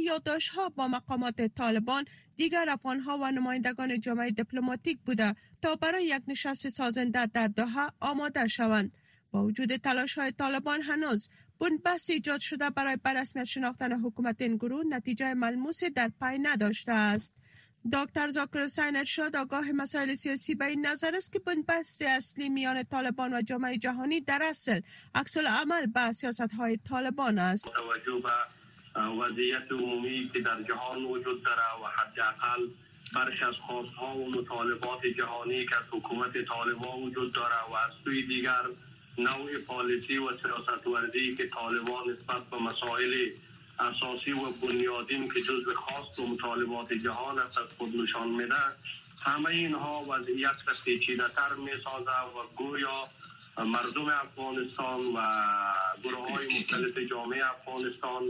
ها 0.55 0.69
با 0.69 0.87
مقامات 0.87 1.41
طالبان 1.41 2.05
دیگر 2.35 2.69
افغانها 2.69 3.17
و 3.17 3.31
نمایندگان 3.31 3.99
جامعه 3.99 4.31
دیپلماتیک 4.31 4.99
بوده 5.05 5.35
تا 5.61 5.75
برای 5.75 6.05
یک 6.05 6.21
نشست 6.27 6.69
سازنده 6.69 7.25
در 7.25 7.47
دوحه 7.47 7.89
آماده 7.99 8.47
شوند. 8.47 8.91
با 9.31 9.43
وجود 9.43 9.75
تلاش 9.75 10.17
های 10.17 10.31
طالبان 10.31 10.81
هنوز 10.81 11.29
بنبست 11.61 12.09
ایجاد 12.09 12.39
شده 12.39 12.69
برای 12.69 12.95
برسمیت 12.95 13.45
شناختن 13.45 13.91
حکومت 13.91 14.41
این 14.41 14.55
گروه 14.55 14.83
نتیجه 14.89 15.33
ملموسی 15.33 15.89
در 15.89 16.11
پی 16.21 16.39
نداشته 16.39 16.91
است. 16.91 17.35
دکتر 17.93 18.29
زاکر 18.29 18.63
حسین 18.63 18.95
ارشاد 18.95 19.35
آگاه 19.35 19.71
مسائل 19.71 20.13
سیاسی 20.13 20.55
به 20.55 20.65
این 20.65 20.85
نظر 20.85 21.15
است 21.15 21.33
که 21.33 21.39
بنبست 21.39 22.01
اصلی 22.01 22.49
میان 22.49 22.83
طالبان 22.83 23.33
و 23.33 23.41
جامعه 23.41 23.77
جهانی 23.77 24.21
در 24.21 24.43
اصل 24.43 24.81
عکس 25.15 25.37
عمل 25.37 25.85
به 25.85 26.11
سیاست 26.11 26.51
های 26.57 26.77
طالبان 26.77 27.39
است. 27.39 27.63
توجه 27.63 28.23
به 28.95 29.01
وضعیت 29.23 29.71
عمومی 29.71 30.29
که 30.33 30.39
در 30.39 30.63
جهان 30.63 31.05
وجود 31.05 31.43
داره 31.43 31.83
و 31.83 31.87
حداقل 31.87 32.67
برش 33.15 33.43
از 33.43 33.55
خواستها 33.55 34.17
و 34.17 34.29
مطالبات 34.29 35.05
جهانی 35.17 35.65
که 35.65 35.75
از 35.75 35.83
حکومت 35.91 36.45
طالبان 36.45 37.01
وجود 37.03 37.33
داره 37.33 37.69
و 37.71 37.73
از 37.73 37.91
سوی 38.03 38.27
دیگر 38.27 38.63
نوع 39.17 39.57
پالیسی 39.67 40.17
و 40.17 40.37
سیاست 40.37 40.87
وردی 40.87 41.35
که 41.35 41.47
طالبان 41.47 42.09
نسبت 42.09 42.49
به 42.49 42.57
مسائل 42.57 43.29
اساسی 43.79 44.31
و 44.31 44.67
بنیادین 44.67 45.29
که 45.29 45.41
جزء 45.41 45.73
خاص 45.75 46.19
و 46.19 46.27
مطالبات 46.27 46.93
جهان 46.93 47.39
است 47.39 47.57
از 47.57 47.73
خود 47.77 47.95
نشان 47.95 48.27
میده 48.27 48.55
همه 49.23 49.49
اینها 49.49 50.03
وضعیت 50.09 50.55
را 50.67 50.73
پیچیده 50.85 51.27
تر 51.27 51.53
می 51.53 51.71
و 51.71 52.55
گویا 52.55 53.07
مردم 53.57 54.09
افغانستان 54.09 54.99
و 54.99 55.21
گروه 56.03 56.31
های 56.31 56.47
مختلف 56.59 56.97
جامعه 56.97 57.45
افغانستان 57.45 58.23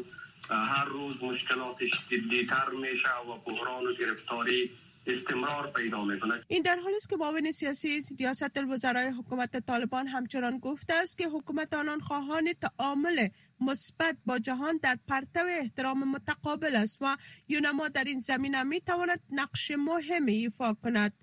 هر 0.50 0.86
روز 0.86 1.24
مشکلاتش 1.24 1.92
جدیتر 2.10 2.70
میشه 2.70 3.10
و 3.30 3.38
بحران 3.38 3.88
و 3.88 3.94
گرفتاری 3.94 4.70
استمرار 5.08 5.72
پیدا 5.76 6.06
می‌کنه 6.06 6.34
این 6.48 6.64
در 6.64 6.80
حالی 6.84 6.96
است 6.96 7.10
که 7.10 7.18
معاون 7.18 7.52
سیاسی 7.52 8.02
ریاست 8.20 8.58
الوزرای 8.58 9.08
حکومت 9.08 9.66
طالبان 9.66 10.08
همچنان 10.08 10.58
گفته 10.58 10.94
است 10.94 11.18
که 11.18 11.28
حکومت 11.28 11.74
آنان 11.74 12.00
خواهان 12.00 12.54
تعامل 12.54 13.28
مثبت 13.60 14.18
با 14.26 14.40
جهان 14.40 14.80
در 14.84 14.98
پرتو 15.08 15.46
احترام 15.50 16.12
متقابل 16.12 16.76
است 16.76 16.98
و 17.02 17.18
یونما 17.48 17.88
در 17.88 18.04
این 18.04 18.20
زمینه 18.20 18.64
می 18.64 18.82
تواند 18.82 19.20
نقش 19.32 19.72
مهمی 19.72 20.34
ایفا 20.34 20.74
کند. 20.74 21.14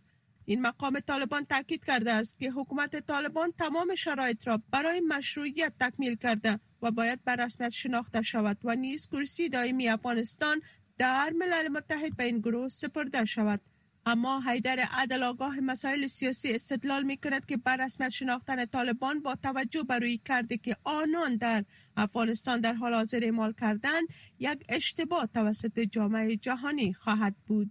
این 0.45 0.61
مقام 0.63 1.01
طالبان 1.01 1.45
تاکید 1.45 1.85
کرده 1.85 2.13
است 2.13 2.39
که 2.39 2.51
حکومت 2.51 3.07
طالبان 3.07 3.53
تمام 3.53 3.95
شرایط 3.95 4.49
را 4.49 4.63
برای 4.71 5.01
مشروعیت 5.01 5.73
تکمیل 5.81 6.15
کرده 6.15 6.61
و 6.83 6.91
باید 6.91 7.25
بر 7.25 7.37
رسمیت 7.37 7.71
شناخته 7.71 8.23
شود 8.23 8.59
و 8.65 8.75
نیز 8.75 9.09
کرسی 9.09 9.49
دائمی 9.49 9.89
افغانستان 9.89 10.61
در 10.99 11.33
ملل 11.39 11.69
متحد 11.69 12.17
به 12.17 12.25
این 12.25 12.39
گروه 12.39 12.69
سپرده 12.69 13.25
شود. 13.25 13.61
اما 14.07 14.41
حیدر 14.41 14.79
عدل 14.91 15.23
آگاه 15.23 15.61
مسائل 15.61 16.07
سیاسی 16.07 16.55
استدلال 16.55 17.03
می 17.03 17.17
کند 17.17 17.47
که 17.47 17.57
بر 17.57 17.77
رسمیت 17.77 18.09
شناختن 18.09 18.67
طالبان 18.67 19.23
با 19.23 19.35
توجه 19.35 19.83
بر 19.83 19.99
روی 19.99 20.19
کرده 20.19 20.57
که 20.57 20.77
آنان 20.85 21.37
در 21.37 21.65
افغانستان 21.97 22.61
در 22.61 22.73
حال 22.73 22.95
حاضر 22.95 23.21
اعمال 23.23 23.53
کردند 23.53 24.09
یک 24.39 24.65
اشتباه 24.69 25.27
توسط 25.27 25.81
جامعه 25.81 26.37
جهانی 26.37 26.93
خواهد 26.93 27.37
بود. 27.47 27.71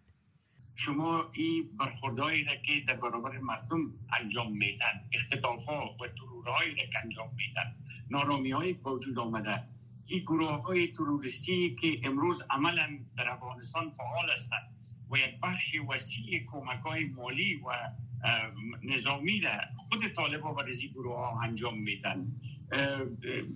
شما 0.75 1.31
این 1.33 1.69
برخوردهایی 1.79 2.43
را 2.43 2.55
که 2.55 2.71
در 2.87 2.95
برابر 2.95 3.37
مردم 3.37 3.93
انجام 4.21 4.51
میدن 4.51 5.09
اختطافها 5.13 5.97
و 6.01 6.07
ترورهایی 6.07 6.75
را 6.75 6.85
که 6.91 6.99
انجام 7.03 7.29
میدن 7.35 7.75
نارامی 8.09 8.51
های 8.51 8.73
وجود 8.73 9.19
آمده 9.19 9.63
این 10.07 10.19
گروه 10.19 10.61
های 10.61 10.87
تروریستی 10.87 11.75
که 11.75 11.99
امروز 12.03 12.43
عملا 12.49 12.99
در 13.17 13.31
افغانستان 13.31 13.89
فعال 13.89 14.29
هستند 14.33 14.75
و 15.11 15.17
یک 15.17 15.39
بخش 15.43 15.75
وسیع 15.89 16.45
کمک 16.47 16.79
های 16.79 17.03
مالی 17.03 17.55
و 17.55 17.69
نظامی 18.83 19.39
را 19.39 19.51
خود 19.77 20.07
طالبا 20.07 20.53
و 20.53 20.61
رزی 20.61 20.89
گروه 20.89 21.15
ها 21.15 21.41
انجام 21.41 21.79
میدن 21.79 22.31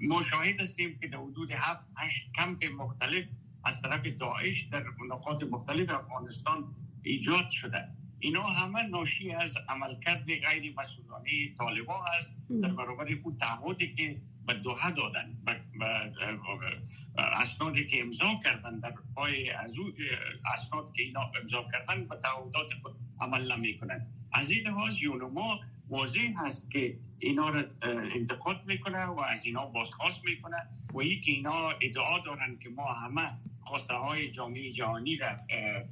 ما 0.01 0.21
شاهد 0.21 0.61
هستیم 0.61 0.99
که 0.99 1.07
در 1.07 1.17
حدود 1.17 1.51
هفت 1.51 1.87
هشت 1.97 2.31
کمپ 2.35 2.65
مختلف 2.65 3.27
از 3.63 3.81
طرف 3.81 4.07
داعش 4.07 4.61
در 4.61 4.83
نقاط 5.09 5.43
مختلف 5.43 5.89
افغانستان 5.89 6.75
ایجاد 7.03 7.49
شده. 7.49 7.87
اینا 8.19 8.43
همه 8.43 8.83
ناشی 8.83 9.31
از 9.31 9.57
عملکرد 9.69 10.25
غیر 10.25 10.73
مسئولانه 10.77 11.53
طالبان 11.57 12.01
است. 12.17 12.35
در 12.61 12.73
برابر 12.73 13.07
اون 13.23 13.37
تعهدی 13.37 13.95
که 13.95 14.21
به 14.47 14.53
دوحه 14.53 14.91
دادن. 14.91 15.37
اسنادی 17.17 17.87
که 17.87 18.01
امضا 18.01 18.39
کردن 18.43 18.79
در 18.79 18.93
پای 19.15 19.49
از 19.49 19.77
او 19.77 19.85
اسناد 20.53 20.93
که 20.93 21.03
اینا 21.03 21.31
امضا 21.41 21.65
کردن 21.71 22.07
به 22.07 22.15
تعهدات 22.15 22.73
خود 22.81 22.95
عمل 23.19 23.55
نمی 23.55 23.77
کنن 23.79 24.07
از 24.33 24.51
این 24.51 24.67
لحاظ 24.67 25.01
یونما 25.01 25.59
واضح 25.89 26.33
هست 26.37 26.71
که 26.71 26.97
اینا 27.19 27.49
را 27.49 27.63
انتقاد 28.15 28.63
می‌کنه 28.65 29.05
و 29.05 29.19
از 29.19 29.45
اینا 29.45 29.65
بازخواست 29.65 30.25
می‌کنه 30.25 30.57
و 30.93 30.99
ای 30.99 31.21
که 31.21 31.31
اینا 31.31 31.69
ادعا 31.69 32.19
دارن 32.25 32.59
که 32.59 32.69
ما 32.69 32.93
همه 32.93 33.31
خواسته 33.61 33.93
های 33.93 34.31
جامعه 34.31 34.71
جهانی 34.71 35.17
را 35.17 35.27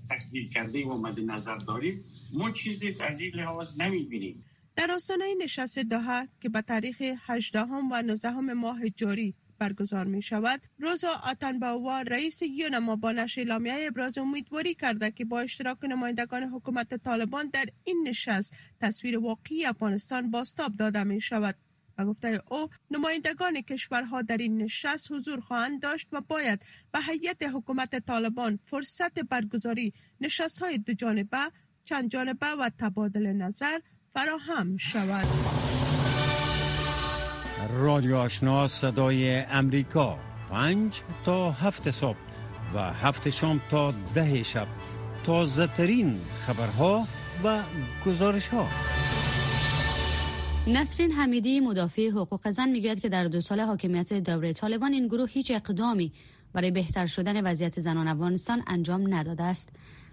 تکمیل 0.10 0.50
کرده 0.50 0.86
و 0.86 1.02
مد 1.02 1.20
نظر 1.20 1.58
داریم 1.58 1.94
ما 2.34 2.52
چیزی 2.52 2.94
از 3.02 3.20
این 3.20 3.36
لحاظ 3.36 3.82
نمی‌بینیم. 3.82 4.44
در 4.80 4.92
آستانه 4.92 5.36
نشست 5.36 5.80
داها 5.80 6.28
که 6.42 6.50
به 6.50 6.62
تاریخ 6.62 7.02
18 7.02 7.62
و 7.62 8.02
19 8.02 8.32
ماه 8.32 8.90
جاری 8.90 9.36
برگزار 9.58 10.06
می 10.06 10.22
شود 10.22 10.62
روزا 10.78 11.14
آتانباوا 11.24 12.02
رئیس 12.02 12.42
یونما 12.42 12.96
با 12.96 13.12
نشر 13.12 13.42
اعلامیه 13.42 13.88
ابراز 13.88 14.18
امیدواری 14.18 14.76
کرده 14.76 15.12
که 15.12 15.26
با 15.26 15.40
اشتراک 15.40 15.78
نمایندگان 15.84 16.44
حکومت 16.44 17.04
طالبان 17.04 17.50
در 17.50 17.66
این 17.84 18.04
نشست 18.08 18.54
تصویر 18.82 19.20
واقعی 19.20 19.66
افغانستان 19.66 20.32
باستاب 20.32 20.76
داده 20.76 21.04
می 21.04 21.22
شود. 21.22 21.56
و 21.98 22.06
گفته 22.06 22.42
او 22.52 22.68
نمایندگان 22.92 23.62
کشورها 23.62 24.22
در 24.22 24.38
این 24.38 24.58
نشست 24.58 25.12
حضور 25.12 25.40
خواهند 25.40 25.82
داشت 25.82 26.08
و 26.12 26.22
باید 26.22 26.66
به 26.92 27.00
هیئت 27.00 27.44
حکومت 27.44 28.06
طالبان 28.06 28.60
فرصت 28.64 29.20
برگزاری 29.20 29.94
نشست 30.22 30.60
های 30.60 30.78
دو 30.78 30.94
جانبه 30.94 31.52
چند 31.84 32.10
جانبه 32.10 32.48
و 32.48 32.70
تبادل 32.78 33.28
نظر 33.28 33.80
فراهم 34.14 34.78
شود. 34.78 35.26
رادیو 37.74 38.16
آشنا 38.16 38.68
صدای 38.68 39.36
امریکا. 39.40 40.18
پنج 40.50 41.02
تا 41.26 41.52
هفت 41.52 41.92
صبح 41.92 42.18
و 42.74 42.94
هفت 42.94 43.30
شام 43.30 43.62
تا 43.70 43.94
ده 44.16 44.44
شب. 44.44 44.68
تازه 45.24 45.68
ترین 45.68 46.20
خبرها 46.40 47.08
و 47.44 47.64
گزارش 48.06 48.48
ها 48.48 48.68
نسرین 50.68 51.12
حمیدی 51.12 51.60
مدافع 51.60 52.10
حقوق 52.10 52.50
زن 52.50 52.70
می‌گوید 52.70 53.02
که 53.02 53.10
در 53.10 53.24
دو 53.24 53.42
سال 53.42 53.60
حاکمیت 53.60 54.14
دوره 54.14 54.54
طالبان 54.54 54.94
این 54.94 55.08
گروه 55.08 55.30
هیچ 55.30 55.52
اقدامی 55.52 56.14
برای 56.54 56.72
بهتر 56.72 57.06
شدن 57.06 57.46
وضعیت 57.46 57.80
زنان 57.80 58.08
افغانستان 58.08 58.64
انجام 58.68 59.14
نداده 59.14 59.44
است. 59.44 59.70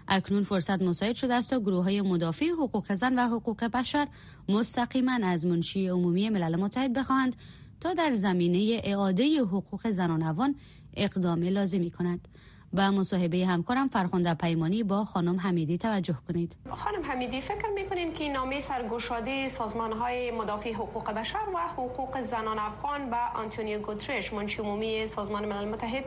اکنون 0.07 0.43
فرصت 0.43 0.81
مساعد 0.81 1.15
شده 1.15 1.33
است 1.33 1.49
تا 1.49 1.59
گروه 1.59 1.83
های 1.83 2.01
مدافع 2.01 2.49
حقوق 2.49 2.93
زن 2.93 3.19
و 3.19 3.27
حقوق 3.27 3.63
بشر 3.63 4.07
مستقیما 4.49 5.19
از 5.23 5.45
منشی 5.45 5.87
عمومی 5.87 6.29
ملل 6.29 6.55
متحد 6.55 6.93
بخواهند 6.93 7.35
تا 7.79 7.93
در 7.93 8.13
زمینه 8.13 8.81
اعاده 8.83 9.41
حقوق 9.41 9.89
زنان 9.89 10.23
افغان 10.23 10.55
اقدام 10.93 11.43
لازمی 11.43 11.91
کند 11.91 12.27
و 12.73 12.91
مصاحبه 12.91 13.45
همکارم 13.45 13.87
فرخنده 13.87 14.33
پیمانی 14.33 14.83
با 14.83 15.05
خانم 15.05 15.39
حمیدی 15.39 15.77
توجه 15.77 16.17
کنید. 16.27 16.55
خانم 16.69 17.03
حمیدی 17.03 17.41
فکر 17.41 17.69
می‌کنین 17.75 18.13
که 18.13 18.29
نامه 18.29 18.59
سرگشاده 18.59 19.47
سازمان 19.47 19.93
های 19.93 20.31
مدافع 20.31 20.73
حقوق 20.73 21.11
بشر 21.11 21.39
و 21.55 21.57
حقوق 21.57 22.21
زنان 22.21 22.59
افغان 22.59 23.09
و 23.09 23.15
آنتونیو 23.35 23.79
گوترش 23.79 24.33
منشی 24.33 24.61
عمومی 24.61 25.07
سازمان 25.07 25.45
ملل 25.45 25.67
متحد 25.69 26.03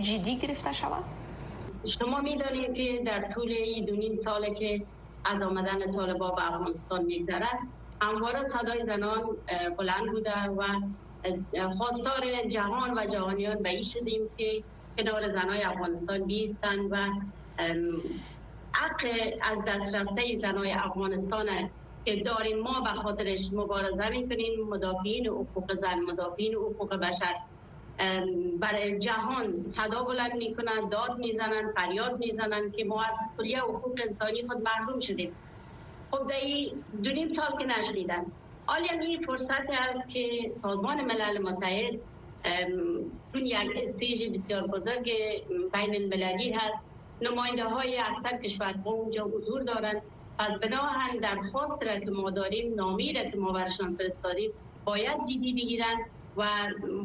جدی 0.00 0.36
گرفته 0.36 0.72
شود؟ 0.72 1.04
شما 1.88 2.20
می‌دانید 2.20 2.76
که 2.76 3.02
در 3.06 3.28
طول 3.34 3.52
این 3.52 3.84
دو 3.84 3.94
نیم 3.96 4.18
ساله 4.24 4.54
که 4.54 4.86
از 5.24 5.42
آمدن 5.42 5.92
طالبا 5.96 6.30
به 6.30 6.54
افغانستان 6.54 7.04
میگذره 7.04 7.48
همواره 8.02 8.40
صدای 8.40 8.84
زنان 8.86 9.18
بلند 9.78 10.10
بوده 10.12 10.40
و 10.58 10.62
خواستار 11.76 12.48
جهان 12.52 12.90
و 12.98 13.06
جهانیان 13.12 13.62
به 13.62 13.70
این 13.70 13.84
شدیم 13.92 14.22
که 14.36 14.64
کنار 14.98 15.36
زنای 15.36 15.62
افغانستان 15.62 16.26
بیستند 16.26 16.88
و 16.90 16.96
حق 18.76 19.06
از 19.42 19.56
دست 19.68 19.94
رفته 19.94 20.38
زنای 20.42 20.72
افغانستان 20.72 21.46
که 22.04 22.22
داریم 22.26 22.58
ما 22.60 22.80
به 22.80 23.02
خاطرش 23.02 23.40
مبارزه 23.52 24.08
می‌کنیم. 24.10 24.52
مدافعین 24.68 25.26
حقوق 25.28 25.72
زن 25.82 26.00
مدافعین 26.12 26.54
حقوق 26.54 26.94
بشر. 26.96 27.34
برای 28.60 28.98
جهان 28.98 29.64
صدا 29.78 30.02
بلند 30.02 30.36
می‌کنن 30.36 30.88
داد 30.88 31.18
می‌زنن 31.18 31.72
فریاد 31.76 32.18
می‌زنن 32.18 32.70
که 32.70 32.84
ما 32.84 33.00
از 33.02 33.12
کلیه 33.38 33.58
حقوق 33.60 33.94
انسانی 34.08 34.46
خود 34.48 34.56
محروم 34.68 35.00
شدیم. 35.00 35.36
خب 36.10 36.28
در 36.30 36.36
دو 37.04 37.10
نیم 37.10 37.28
سال 37.36 37.58
که 37.58 37.64
نشدیدن 37.66 38.24
آلیا 38.68 39.00
این 39.00 39.22
فرصت 39.26 39.50
است 39.70 40.08
که 40.12 40.52
سازمان 40.62 41.00
ملل 41.04 41.38
متحد 41.42 41.94
اون 43.34 43.44
یک 43.44 43.58
استیج 43.76 44.24
بسیار 44.38 44.66
بزرگ 44.66 45.04
بین 45.72 45.94
المللی 46.02 46.52
هست 46.52 46.72
نماینده 47.20 47.64
های 47.64 47.98
اکثر 47.98 48.36
کشورها 48.44 48.90
اونجا 48.90 49.24
حضور 49.24 49.62
دارند 49.62 50.02
پس 50.38 50.48
بناهن 50.62 51.16
درخواست 51.22 51.82
را 51.82 51.96
که 51.96 52.10
ما 52.10 52.30
داریم 52.30 52.74
نامی 52.74 53.12
را 53.12 53.22
که 53.30 53.36
ما 53.36 53.52
برشان 53.52 53.96
فرستادیم 53.96 54.50
باید 54.84 55.16
جدی 55.28 55.52
بگیرن. 55.52 55.96
و 56.40 56.44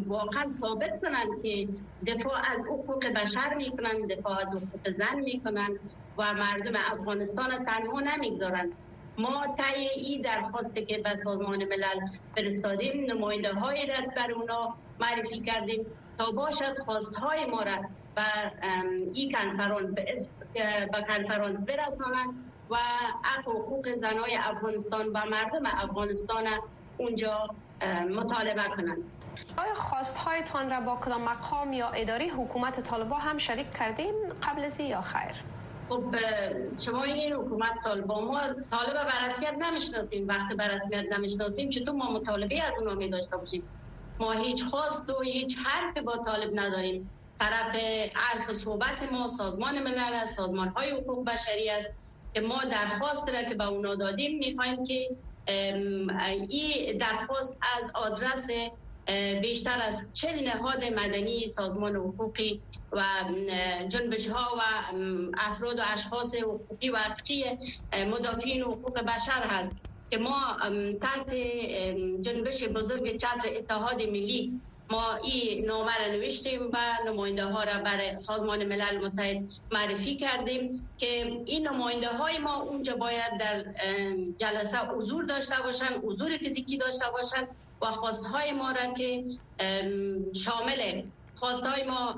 واقعا 0.07 0.43
ثابت 0.61 1.01
کنند 1.01 1.41
که 1.43 1.67
دفاع 2.07 2.37
از 2.37 2.59
حقوق 2.65 3.05
بشر 3.05 3.53
می‌کنن 3.53 4.07
دفاع 4.09 4.33
از 4.33 4.47
حقوق 4.47 4.89
زن 5.03 5.19
می‌کنن 5.23 5.69
و 6.17 6.23
مردم 6.33 6.73
افغانستان 6.91 7.65
تنها 7.65 7.99
نمی‌گذارن 7.99 8.71
ما 9.17 9.55
تای 9.57 9.89
ای 9.95 10.21
درخواست 10.21 10.75
که 10.75 10.97
به 10.97 11.19
سازمان 11.23 11.57
ملل 11.63 11.99
فرستادیم 12.35 13.11
نماینده 13.11 13.53
های 13.53 13.85
رد 13.85 14.15
بر 14.15 14.31
اونا 14.31 14.75
معرفی 14.99 15.41
کردیم 15.41 15.85
تا 16.17 16.31
باشد 16.31 16.79
خواست 16.85 17.15
های 17.15 17.45
ما 17.45 17.61
را 17.61 17.77
به 18.15 18.23
این 19.13 19.31
کنفرانس 19.31 19.93
به 19.93 21.01
کنفرانس 21.13 21.59
برسانند 21.67 22.53
و 22.69 22.75
حق 23.23 23.49
حقوق 23.49 23.87
زنای 23.95 24.37
افغانستان 24.39 25.07
و 25.07 25.19
مردم 25.31 25.65
افغانستان 25.65 26.43
اونجا 26.97 27.47
مطالبه 28.09 28.63
کنند. 28.77 29.14
آیا 29.57 29.73
خواست 29.73 30.17
هایتان 30.17 30.69
را 30.69 30.79
با 30.79 30.95
کدام 30.95 31.21
مقام 31.21 31.73
یا 31.73 31.89
اداره 31.89 32.25
حکومت 32.25 32.79
طالبا 32.79 33.15
هم 33.15 33.37
شریک 33.37 33.73
کردین 33.73 34.13
قبل 34.43 34.63
از 34.65 34.79
یا 34.79 35.01
خیر؟ 35.01 35.35
خب 35.89 36.15
شما 36.85 37.03
این 37.03 37.33
حکومت 37.33 37.71
طالبا 37.83 38.21
ما 38.21 38.39
طالب 38.71 38.93
بر 38.93 39.27
رسمیت 39.27 39.53
نمی‌شناسیم. 39.53 40.27
وقتی 40.27 40.55
بر 40.55 40.67
رسمیت 40.67 41.03
نمی‌شناسیم 41.11 41.69
چطور 41.69 41.95
ما 41.95 42.05
مطالبه 42.05 42.63
از 42.63 42.71
اونا 42.79 42.95
می 42.95 43.09
داشته 43.09 43.37
باشیم؟ 43.37 43.63
ما 44.19 44.31
هیچ 44.31 44.63
خواست 44.69 45.09
و 45.09 45.21
هیچ 45.21 45.57
حرف 45.65 45.97
با 45.97 46.17
طالب 46.17 46.49
نداریم. 46.53 47.09
طرف 47.39 47.75
عرف 48.15 48.53
صحبت 48.53 49.11
ما 49.11 49.27
سازمان 49.27 49.79
ملل 49.79 50.25
سازمان 50.25 50.67
های 50.67 50.91
حقوق 50.91 51.25
بشری 51.25 51.69
است 51.69 51.89
که 52.33 52.41
ما 52.41 52.63
درخواست 52.71 53.29
را 53.29 53.43
که 53.43 53.55
به 53.55 53.67
اونا 53.67 53.95
دادیم 53.95 54.37
می‌خوایم 54.37 54.83
که 54.83 55.09
این 56.49 56.97
درخواست 56.97 57.57
از 57.79 57.91
آدرس 57.95 58.47
بیشتر 59.41 59.79
از 59.81 60.13
چل 60.13 60.47
نهاد 60.47 60.83
مدنی 60.83 61.47
سازمان 61.47 61.95
حقوقی 61.95 62.63
و 62.91 63.03
جنبش 63.87 64.27
ها 64.27 64.55
و 64.57 64.61
افراد 65.37 65.79
و 65.79 65.83
اشخاص 65.93 66.35
حقوقی 66.35 66.89
و 66.89 66.95
حقوقی 66.95 67.43
مدافعین 68.11 68.61
حقوق 68.61 68.99
بشر 68.99 69.43
هست 69.49 69.85
که 70.09 70.17
ما 70.17 70.57
تحت 71.01 71.33
جنبش 72.21 72.63
بزرگ 72.63 73.17
چتر 73.17 73.49
اتحاد 73.55 74.01
ملی 74.01 74.61
ما 74.91 75.15
این 75.15 75.65
نامه 75.65 75.97
را 75.99 76.11
نوشتیم 76.11 76.61
و 76.73 76.77
نماینده 77.07 77.45
ها 77.45 77.63
را 77.63 77.77
برای 77.83 78.19
سازمان 78.19 78.65
ملل 78.65 79.05
متحد 79.05 79.43
معرفی 79.71 80.15
کردیم 80.15 80.89
که 80.97 81.07
این 81.45 81.67
نماینده 81.67 82.07
های 82.07 82.37
ما 82.37 82.55
اونجا 82.61 82.95
باید 82.95 83.37
در 83.39 83.65
جلسه 84.37 84.77
حضور 84.77 85.23
داشته 85.23 85.55
باشند 85.63 86.03
حضور 86.03 86.37
فیزیکی 86.37 86.77
داشته 86.77 87.05
باشند. 87.13 87.47
و 87.81 87.85
خواست 87.85 88.25
های 88.25 88.51
ما 88.51 88.71
را 88.71 88.93
که 88.93 89.23
شامل. 90.33 91.03
خواست 91.35 91.65
های 91.65 91.83
ما 91.83 92.15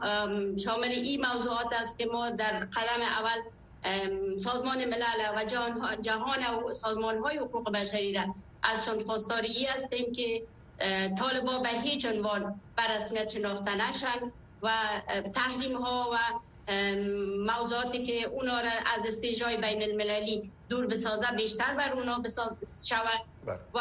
شامل 0.57 0.87
این 0.87 1.25
موضوعات 1.25 1.67
است 1.81 1.97
که 1.97 2.05
ما 2.05 2.29
در 2.29 2.59
قدم 2.59 3.01
اول 3.19 4.37
سازمان 4.37 4.85
ملل 4.85 5.35
و 5.35 5.45
جهان 6.01 6.41
و 6.69 6.73
سازمان 6.73 7.17
های 7.17 7.37
حقوق 7.37 7.71
بشری 7.71 8.13
را 8.13 8.35
ازشان 8.63 9.03
خواستاری 9.03 9.65
هستیم 9.65 10.11
که 10.11 10.43
طالبا 11.19 11.57
به 11.59 11.69
هیچ 11.69 12.05
عنوان 12.05 12.61
بر 12.75 12.95
رسمیت 12.95 13.29
شناخته 13.29 13.75
نشن 13.75 14.31
و 14.61 14.69
تحریم 15.35 15.77
ها 15.77 16.11
و 16.13 16.17
موضوعاتی 17.47 18.03
که 18.03 18.23
اونا 18.23 18.61
را 18.61 18.69
از 18.95 19.05
استیجای 19.05 19.57
بین 19.57 19.83
المللی 19.83 20.53
دور 20.69 20.87
بسازه 20.87 21.25
بیشتر 21.37 21.73
بر 21.73 21.93
اونا 21.93 22.21
شود 22.87 23.21
بله. 23.43 23.59
و 23.73 23.79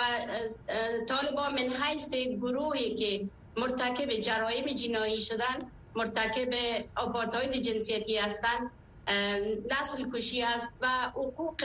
طالبا 1.09 1.49
من 1.49 1.83
حیث 1.83 2.15
گروهی 2.15 2.95
که 2.95 3.31
مرتکب 3.57 4.11
جرایم 4.13 4.65
جنایی 4.65 5.23
شدن 5.23 5.73
مرتکب 5.95 6.55
آپارتاید 6.97 7.53
جنسیتی 7.53 8.17
هستند 8.17 8.71
نسل 9.71 10.11
کشی 10.15 10.43
است 10.43 10.75
و 10.81 10.89
حقوق 11.11 11.65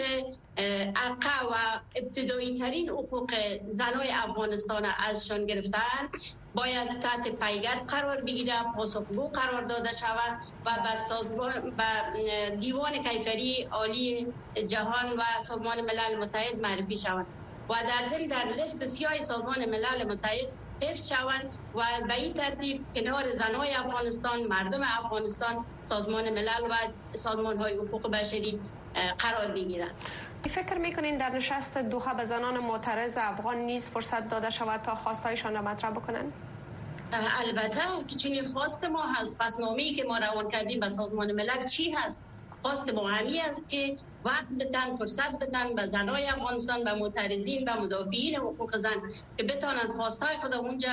اقا 0.58 1.50
و 1.52 1.82
ابتدایی 1.96 2.60
ترین 2.60 2.90
حقوق 2.90 3.34
زنای 3.68 4.10
افغانستان 4.12 4.86
ازشان 5.10 5.46
گرفتن 5.46 6.10
باید 6.56 7.00
تحت 7.00 7.28
پیگرد 7.28 7.86
قرار 7.88 8.22
بگیره 8.22 8.54
پاسخگو 8.76 9.30
قرار 9.30 9.62
داده 9.62 9.92
شود 9.92 10.40
و 10.66 10.70
به 10.84 10.96
سازمان 10.96 11.76
به 11.78 12.56
دیوان 12.60 12.92
کیفری 12.92 13.68
عالی 13.72 14.28
جهان 14.68 15.12
و 15.18 15.22
سازمان 15.42 15.82
ملل 15.82 16.24
متحد 16.24 16.60
معرفی 16.62 16.98
شود 16.98 17.26
و 17.70 17.74
در 17.74 18.08
ضمن 18.08 18.28
در 18.28 18.62
لیست 18.62 18.86
سیاه 18.86 19.18
سازمان 19.22 19.66
ملل 19.66 20.12
متحد 20.12 20.50
حفظ 20.84 21.10
شوند 21.10 21.50
و 21.76 21.84
به 22.08 22.14
این 22.14 22.34
ترتیب 22.34 22.86
کنار 22.96 23.32
زنهای 23.32 23.74
افغانستان 23.74 24.44
مردم 24.44 24.82
افغانستان 24.84 25.66
سازمان 25.86 26.30
ملل 26.30 26.64
و 26.70 26.76
سازمان 27.18 27.58
های 27.58 27.74
حقوق 27.74 28.12
بشری 28.12 28.60
قرار 29.18 29.52
بگیرند 29.52 29.96
فکر 30.50 30.78
می‌کنین 30.78 31.18
در 31.18 31.30
نشست 31.30 31.78
دوها 31.78 32.14
به 32.14 32.26
زنان 32.26 32.58
معترض 32.58 33.18
افغان 33.18 33.58
نیز 33.58 33.90
فرصت 33.90 34.30
داده 34.30 34.50
شود 34.50 34.82
تا 34.82 34.96
خواستایشان 34.96 35.54
را 35.54 35.62
مطرح 35.62 35.92
بکنن؟ 35.92 36.34
البته 37.14 37.82
که 38.08 38.16
چنین 38.16 38.44
خواست 38.44 38.84
ما 38.84 39.04
هست. 39.14 39.38
پس 39.38 39.60
نامی 39.60 39.94
که 39.94 40.04
ما 40.04 40.18
روان 40.18 40.52
کردیم 40.52 40.80
به 40.80 40.90
سازمان 40.90 41.32
ملل 41.32 41.66
چی 41.66 41.92
هست؟ 41.92 42.22
خواست 42.62 42.94
ما 42.94 43.08
همی 43.08 43.42
است 43.42 43.70
که 43.70 43.98
وقت 44.26 44.48
بتن 44.60 44.96
فرصت 44.96 45.40
بتن 45.40 45.76
به 45.76 45.86
زنای 45.86 46.28
افغانستان 46.28 46.84
به 46.84 46.94
معترضین 46.94 47.70
و 47.70 47.82
مدافعین 47.82 48.36
حقوق 48.36 48.78
زن 48.78 49.12
که 49.38 49.44
بتانن 49.44 49.88
خواستای 49.88 50.36
خود 50.36 50.54
اونجا 50.54 50.92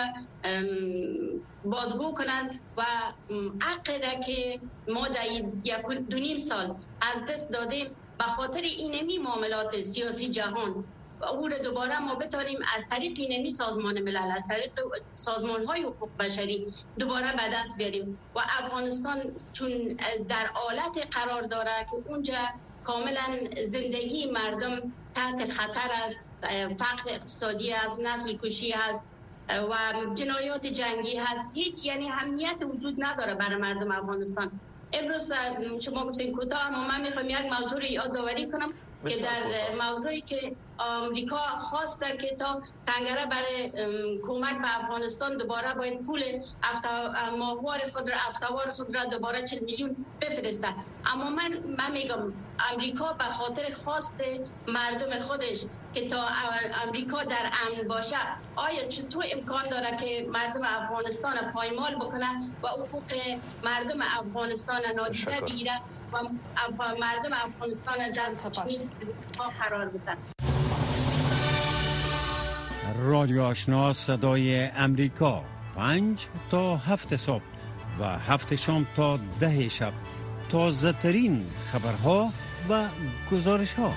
بازگو 1.64 2.12
کنند 2.12 2.60
و 2.76 2.82
حق 3.62 4.20
که 4.26 4.60
ما 4.88 5.08
در 5.08 5.92
دو 6.10 6.18
نیم 6.18 6.38
سال 6.38 6.76
از 7.00 7.24
دست 7.24 7.50
دادیم. 7.50 7.96
به 8.18 8.24
خاطر 8.24 8.60
اینمی 8.60 9.18
معاملات 9.18 9.80
سیاسی 9.80 10.28
جهان 10.30 10.84
او 11.22 11.48
را 11.48 11.58
دوباره 11.58 11.98
ما 11.98 12.14
بتانیم 12.14 12.58
از 12.76 12.84
طریق 12.90 13.12
اینمی 13.16 13.50
سازمان 13.50 14.00
ملل 14.00 14.30
از 14.34 14.42
طریق 14.48 14.72
سازمان 15.14 15.64
های 15.64 15.82
حقوق 15.82 16.10
بشری 16.18 16.74
دوباره 16.98 17.32
به 17.32 17.42
دست 17.54 17.76
بیاریم. 17.78 18.20
و 18.34 18.38
افغانستان 18.38 19.18
چون 19.52 19.68
در 20.28 20.50
آلت 20.68 21.08
قرار 21.16 21.42
داره 21.42 21.86
که 21.90 21.96
اونجا 22.06 22.34
کاملا 22.82 23.38
زندگی 23.66 24.30
مردم 24.30 24.94
تحت 25.14 25.52
خطر 25.52 25.90
است 26.06 26.26
فقر 26.78 27.10
اقتصادی 27.10 27.72
است 27.72 28.00
نسل 28.00 28.36
کشی 28.42 28.72
است 28.72 29.02
و 29.50 29.76
جنایات 30.14 30.66
جنگی 30.66 31.16
هست. 31.16 31.46
هیچ 31.54 31.84
یعنی 31.84 32.08
همیت 32.08 32.60
وجود 32.74 32.94
نداره 32.98 33.34
برای 33.34 33.56
مردم 33.56 33.90
افغانستان. 33.90 34.60
امروز 34.92 35.32
شما 35.84 36.06
گفتین 36.06 36.32
کوتاه 36.32 36.66
اما 36.66 36.88
من 36.88 37.00
می‌خوام 37.00 37.30
یک 37.30 37.52
موضوع 37.60 37.92
یادآوری 37.92 38.50
کنم. 38.50 38.72
که 39.06 39.16
در 39.16 39.42
موضوعی 39.80 40.20
که 40.20 40.56
آمریکا 40.78 41.36
خواسته 41.36 42.16
که 42.16 42.36
تا 42.36 42.62
تنگره 42.86 43.26
برای 43.26 43.70
کمک 44.26 44.58
به 44.62 44.78
افغانستان 44.84 45.36
دوباره 45.36 45.74
باید 45.74 46.02
پول 46.02 46.22
ماهوار 47.38 47.78
خود 47.92 48.10
را 48.10 48.16
افتوار 48.28 48.72
خود 48.72 48.96
را 48.96 49.04
دوباره 49.04 49.42
40 49.42 49.64
میلیون 49.64 50.06
بفرسته 50.20 50.68
اما 51.14 51.30
من 51.30 51.58
من 51.78 51.92
میگم 51.92 52.32
امریکا 52.72 53.12
به 53.12 53.24
خاطر 53.24 53.72
خواست 53.84 54.16
مردم 54.68 55.18
خودش 55.18 55.64
که 55.94 56.06
تا 56.06 56.22
امریکا 56.86 57.22
در 57.24 57.50
امن 57.66 57.88
باشه 57.88 58.16
آیا 58.56 58.88
چطور 58.88 59.24
امکان 59.32 59.64
داره 59.70 59.96
که 59.96 60.26
مردم 60.30 60.62
افغانستان 60.64 61.52
پایمال 61.54 61.94
بکنه 61.94 62.26
و 62.62 62.68
حقوق 62.68 63.12
مردم 63.64 64.02
افغانستان 64.02 64.80
نادیده 64.96 65.40
بگیره؟ 65.40 65.80
و 66.12 66.82
مردم 67.00 67.32
افغانستان 67.32 67.96
در 68.10 68.30
قرار 69.60 69.88
بدن 69.88 70.16
رادیو 73.02 73.42
آشنا 73.42 73.92
صدای 73.92 74.66
امریکا. 74.66 75.44
پنج 75.76 76.26
تا 76.50 76.76
هفت 76.76 77.16
صبح 77.16 77.42
و 78.00 78.18
هفت 78.18 78.54
شام 78.54 78.86
تا 78.96 79.18
ده 79.40 79.68
شب. 79.68 79.92
تازه 80.48 80.92
ترین 80.92 81.46
خبرها 81.72 82.28
و 82.70 82.88
گزارش 83.32 83.72
ها 83.74 83.92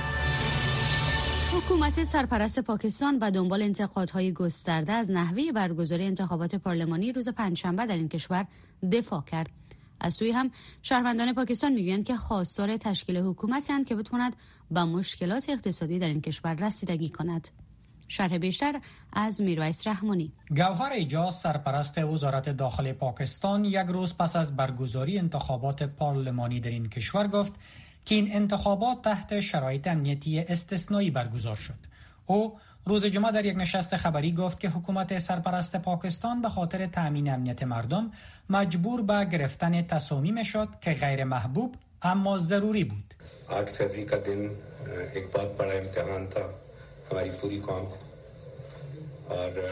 حکومت 1.53 2.03
سرپرست 2.03 2.59
پاکستان 2.59 3.17
و 3.21 3.31
دنبال 3.31 3.61
انتقادهای 3.61 4.33
گسترده 4.33 4.91
از 4.91 5.11
نحوه 5.11 5.51
برگزاری 5.51 6.05
انتخابات 6.05 6.55
پارلمانی 6.55 7.11
روز 7.11 7.29
پنجشنبه 7.29 7.85
در 7.85 7.95
این 7.95 8.09
کشور 8.09 8.45
دفاع 8.91 9.21
کرد. 9.21 9.60
از 10.01 10.13
سوی 10.13 10.31
هم 10.31 10.51
شهروندان 10.81 11.33
پاکستان 11.33 11.73
می‌گویند 11.73 12.05
که 12.05 12.15
خواستار 12.15 12.77
تشکیل 12.77 13.17
حکومتی 13.17 13.71
هستند 13.71 13.85
که 13.85 13.95
بتواند 13.95 14.35
به 14.71 14.83
مشکلات 14.83 15.49
اقتصادی 15.49 15.99
در 15.99 16.07
این 16.07 16.21
کشور 16.21 16.53
رسیدگی 16.53 17.09
کند. 17.09 17.47
شرح 18.07 18.37
بیشتر 18.37 18.79
از 19.13 19.41
میرویس 19.41 19.87
رحمانی. 19.87 20.31
گوهر 20.49 20.91
ایجاز 20.91 21.35
سرپرست 21.35 21.97
وزارت 21.97 22.49
داخل 22.49 22.91
پاکستان 22.91 23.65
یک 23.65 23.75
روز 23.75 24.17
پس 24.17 24.35
از 24.35 24.55
برگزاری 24.55 25.19
انتخابات 25.19 25.83
پارلمانی 25.83 26.59
در 26.59 26.69
این 26.69 26.89
کشور 26.89 27.27
گفت 27.27 27.53
که 28.05 28.15
این 28.15 28.35
انتخابات 28.35 29.01
تحت 29.01 29.39
شرایط 29.39 29.87
امنیتی 29.87 30.39
استثنایی 30.39 31.11
برگزار 31.11 31.55
شد. 31.55 31.90
او 32.25 32.57
روز 32.85 33.05
جمعه 33.05 33.31
در 33.31 33.45
یک 33.45 33.57
نشست 33.57 33.97
خبری 33.97 34.31
گفت 34.31 34.59
که 34.59 34.69
حکومت 34.69 35.17
سرپرست 35.17 35.75
پاکستان 35.75 36.41
به 36.41 36.49
خاطر 36.49 36.85
تأمین 36.85 37.33
امنیت 37.33 37.63
مردم 37.63 38.11
مجبور 38.49 39.01
به 39.01 39.25
گرفتن 39.25 39.81
تصامیم 39.81 40.43
شد 40.43 40.69
که 40.81 40.91
غیر 40.91 41.23
محبوب 41.23 41.75
اما 42.01 42.37
ضروری 42.37 42.83
بود. 42.83 43.13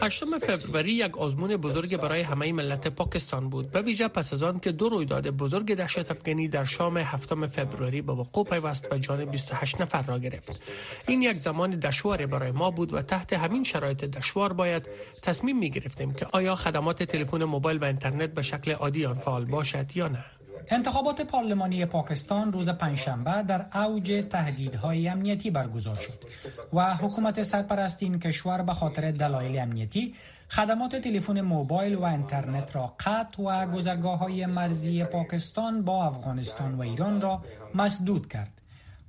هشتم 0.02 0.38
فوریه 0.38 1.06
یک 1.06 1.18
آزمون 1.18 1.56
بزرگ 1.56 1.96
برای 1.96 2.20
همه 2.20 2.52
ملت 2.52 2.88
پاکستان 2.88 3.50
بود. 3.50 3.70
به 3.70 3.82
ویژه 3.82 4.08
پس 4.08 4.32
از 4.32 4.42
آن 4.42 4.58
که 4.58 4.72
دو 4.72 4.88
رویداد 4.88 5.30
بزرگ 5.30 5.74
دهشت 5.74 6.10
افغانی 6.10 6.48
در 6.48 6.64
شام 6.64 6.98
هفتم 6.98 7.46
فوریه 7.46 8.02
به 8.02 8.12
وقوع 8.12 8.44
پیوست 8.44 8.92
و 8.92 8.98
جان 8.98 9.24
28 9.24 9.80
نفر 9.80 10.02
را 10.02 10.18
گرفت. 10.18 10.62
این 11.06 11.22
یک 11.22 11.36
زمان 11.36 11.70
دشوار 11.70 12.26
برای 12.26 12.50
ما 12.50 12.70
بود 12.70 12.94
و 12.94 13.02
تحت 13.02 13.32
همین 13.32 13.64
شرایط 13.64 14.04
دشوار 14.04 14.52
باید 14.52 14.88
تصمیم 15.22 15.58
می 15.58 15.70
گرفتیم 15.70 16.14
که 16.14 16.26
آیا 16.32 16.54
خدمات 16.54 17.02
تلفن 17.02 17.44
موبایل 17.44 17.78
و 17.78 17.84
اینترنت 17.84 18.30
به 18.34 18.42
شکل 18.42 18.72
عادی 18.72 19.06
آن 19.06 19.14
فعال 19.14 19.44
باشد 19.44 19.96
یا 19.96 20.08
نه. 20.08 20.24
انتخابات 20.72 21.20
پارلمانی 21.20 21.86
پاکستان 21.86 22.52
روز 22.52 22.68
پنجشنبه 22.68 23.42
در 23.42 23.66
اوج 23.74 24.24
تهدیدهای 24.30 25.08
امنیتی 25.08 25.50
برگزار 25.50 25.94
شد 25.94 26.24
و 26.72 26.94
حکومت 26.94 27.42
سرپرست 27.42 28.02
این 28.02 28.18
کشور 28.18 28.62
به 28.62 28.72
خاطر 28.74 29.10
دلایل 29.10 29.58
امنیتی 29.58 30.14
خدمات 30.48 30.96
تلفن 30.96 31.40
موبایل 31.40 31.94
و 31.94 32.02
اینترنت 32.02 32.76
را 32.76 32.94
قطع 33.00 33.42
و 33.42 33.66
گذرگاه 33.66 34.18
های 34.18 34.46
مرزی 34.46 35.04
پاکستان 35.04 35.82
با 35.82 36.04
افغانستان 36.04 36.74
و 36.74 36.80
ایران 36.80 37.20
را 37.20 37.42
مسدود 37.74 38.28
کرد. 38.28 38.52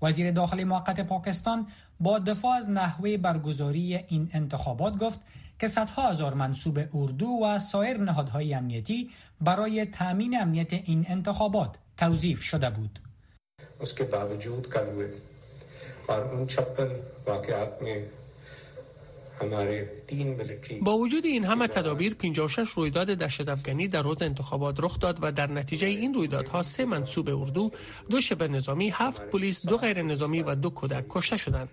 وزیر 0.02 0.32
داخلی 0.32 0.64
موقت 0.64 1.00
پاکستان 1.00 1.68
با 2.00 2.20
دفاع 2.20 2.58
از 2.58 2.70
نحوه 2.70 3.18
برگزاری 3.18 4.00
این 4.08 4.30
انتخابات 4.34 4.98
گفت 4.98 5.20
که 5.62 5.68
صدها 5.68 6.10
هزار 6.10 6.34
منصوب 6.34 6.80
اردو 6.94 7.28
و 7.28 7.60
سایر 7.60 7.98
نهادهای 7.98 8.54
امنیتی 8.54 9.10
برای 9.42 9.86
تامین 9.86 10.42
امنیت 10.42 10.74
این 10.74 11.06
انتخابات 11.10 11.76
توضیف 11.98 12.44
شده 12.44 12.70
بود. 12.70 13.00
با 20.82 20.98
وجود 20.98 21.26
این 21.26 21.46
همه 21.46 21.68
تدابیر 21.68 22.14
56 22.14 22.70
رویداد 22.70 23.08
دشت 23.08 23.50
افغانی 23.50 23.88
در 23.88 24.02
روز 24.02 24.22
انتخابات 24.22 24.80
رخ 24.80 25.00
داد 25.00 25.20
و 25.22 25.32
در 25.32 25.52
نتیجه 25.52 25.88
این 25.88 26.14
رویدادها 26.14 26.64
سه 26.64 26.86
منصوب 26.86 27.30
اردو، 27.30 27.72
دو 28.10 28.22
شبه 28.22 28.48
نظامی، 28.48 28.90
هفت 28.94 29.22
پلیس، 29.22 29.68
دو 29.68 29.78
غیر 29.78 30.02
نظامی 30.02 30.42
و 30.42 30.56
دو 30.56 30.70
کودک 30.70 31.06
کشته 31.10 31.38
شدند. 31.38 31.70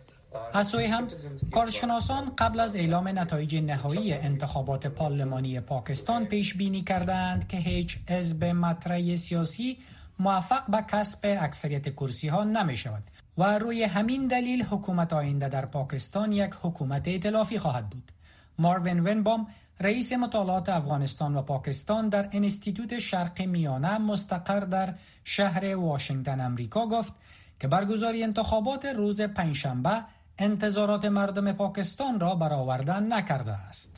از 0.53 0.66
سوی 0.66 0.87
هم 0.87 1.09
کارشناسان 1.53 2.33
قبل 2.38 2.61
از 2.61 2.77
اعلام 2.77 3.09
نتایج 3.18 3.57
نهایی 3.57 4.12
انتخابات 4.12 4.87
پارلمانی 4.87 5.61
پاکستان 5.61 6.24
پیش 6.24 6.55
بینی 6.55 6.83
کردند 6.83 7.48
که 7.48 7.57
هیچ 7.57 7.98
حزب 8.09 8.44
مطرح 8.44 9.14
سیاسی 9.14 9.79
موفق 10.18 10.66
به 10.66 10.85
کسب 10.88 11.18
اکثریت 11.40 11.94
کرسی 11.94 12.29
ها 12.29 12.44
نمی 12.44 12.77
شود 12.77 13.03
و 13.38 13.59
روی 13.59 13.83
همین 13.83 14.27
دلیل 14.27 14.62
حکومت 14.64 15.12
آینده 15.12 15.48
در 15.48 15.66
پاکستان 15.66 16.33
یک 16.33 16.51
حکومت 16.62 17.09
ائتلافی 17.09 17.59
خواهد 17.59 17.90
بود. 17.90 18.12
ماروین 18.59 19.01
ونبام 19.01 19.46
رئیس 19.81 20.12
مطالعات 20.12 20.68
افغانستان 20.68 21.37
و 21.37 21.42
پاکستان 21.42 22.09
در 22.09 22.29
انستیتوت 22.33 22.98
شرق 22.98 23.42
میانه 23.42 23.98
مستقر 23.98 24.61
در 24.61 24.94
شهر 25.24 25.77
واشنگتن 25.77 26.40
امریکا 26.40 26.87
گفت 26.87 27.12
که 27.61 27.68
برگزاری 27.68 28.22
انتخابات 28.22 28.85
روز 28.85 29.20
پنجشنبه 29.20 30.03
انتظارات 30.38 31.05
مردم 31.05 31.53
پاکستان 31.53 32.20
را 32.20 32.35
برآورده 32.35 33.01
نکرده 33.01 33.53
است. 33.53 33.96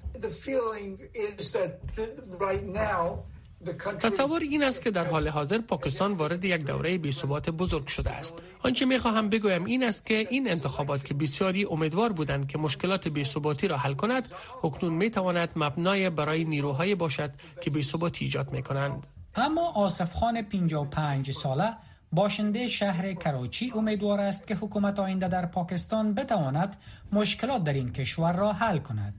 تصور 4.00 4.40
این 4.40 4.64
است 4.64 4.82
که 4.82 4.90
در 4.90 5.06
حال 5.06 5.28
حاضر 5.28 5.58
پاکستان 5.58 6.12
وارد 6.12 6.44
یک 6.44 6.64
دوره 6.64 6.98
بی‌ثبات 6.98 7.50
بزرگ 7.50 7.86
شده 7.86 8.10
است. 8.10 8.42
آنچه 8.62 8.84
می 8.84 8.98
خواهم 8.98 9.28
بگویم 9.28 9.64
این 9.64 9.84
است 9.84 10.06
که 10.06 10.14
این 10.14 10.50
انتخابات 10.50 11.04
که 11.04 11.14
بسیاری 11.14 11.64
امیدوار 11.64 12.12
بودند 12.12 12.48
که 12.48 12.58
مشکلات 12.58 13.08
بی‌ثباتی 13.08 13.68
را 13.68 13.76
حل 13.76 13.94
کند، 13.94 14.28
اکنون 14.64 14.92
می 14.92 15.10
تواند 15.10 15.50
مبنای 15.56 16.10
برای 16.10 16.44
نیروهای 16.44 16.94
باشد 16.94 17.30
که 17.60 17.70
بی‌ثباتی 17.70 18.24
ایجاد 18.24 18.52
می 18.52 18.62
کنند. 18.62 19.06
اما 19.34 19.72
آصف 19.72 20.12
خان 20.12 20.42
55 20.42 21.32
ساله 21.32 21.76
باشنده 22.12 22.68
شهر 22.68 23.12
کراچی 23.12 23.72
امیدوار 23.76 24.20
است 24.20 24.46
که 24.46 24.54
حکومت 24.54 24.98
آینده 24.98 25.28
در 25.28 25.46
پاکستان 25.46 26.14
بتواند 26.14 26.76
مشکلات 27.12 27.64
در 27.64 27.72
این 27.72 27.92
کشور 27.92 28.32
را 28.32 28.52
حل 28.52 28.78
کند. 28.78 29.14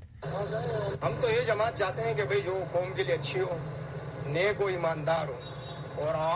هم 1.03 1.13
تو 1.21 1.27
یہ 1.27 1.47
جماعت 1.47 1.75
چاہتے 1.79 2.01
ہیں 2.07 2.13
کہ 2.13 2.23
بھئی 2.23 2.41
جو 2.41 2.63
قوم 2.71 2.93
کے 2.95 3.03
لیے 3.03 3.13
اچھی 3.13 3.41
ہو 3.41 3.57
نیک 4.25 4.61
و 4.61 4.65
ایماندار 4.65 5.27
ہو۔ 5.27 5.39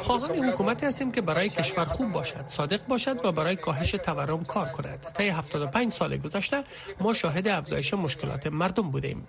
خواهان 0.03 0.49
حکومتی 0.49 0.85
هستیم 0.85 1.11
که 1.11 1.21
برای 1.21 1.49
کشور 1.49 1.85
خوب 1.85 2.11
باشد 2.11 2.47
صادق 2.47 2.87
باشد 2.87 3.25
و 3.25 3.31
برای 3.31 3.55
کاهش 3.55 3.91
تورم 3.91 4.43
کار 4.43 4.67
کند. 4.67 4.99
طی 5.13 5.29
75 5.29 5.91
سال 5.91 6.17
گذشته 6.17 6.63
ما 7.01 7.13
شاهد 7.13 7.47
افزایش 7.47 7.93
مشکلات 7.93 8.47
مردم 8.47 8.91
بودیم. 8.91 9.27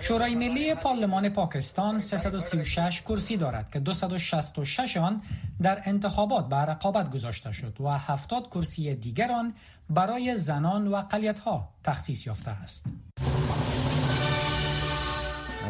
شورای 0.00 0.34
ملی 0.34 0.74
پارلمان 0.74 1.28
پاکستان 1.28 2.00
336 2.00 3.02
کرسی 3.02 3.36
دارد 3.36 3.70
که 3.72 3.78
266 3.78 4.96
آن 4.96 5.22
در 5.62 5.82
انتخابات 5.84 6.48
به 6.48 6.56
رقابت 6.56 7.10
گذاشته 7.10 7.52
شد 7.52 7.76
و 7.80 7.98
70 7.98 8.46
کرسی 8.50 8.94
دیگر 8.94 9.32
آن 9.32 9.54
برای 9.90 10.36
زنان 10.36 10.88
و 10.88 10.94
اقلیت 10.94 11.38
ها 11.38 11.68
تخصیص 11.84 12.26
یافته 12.26 12.50
است. 12.50 12.86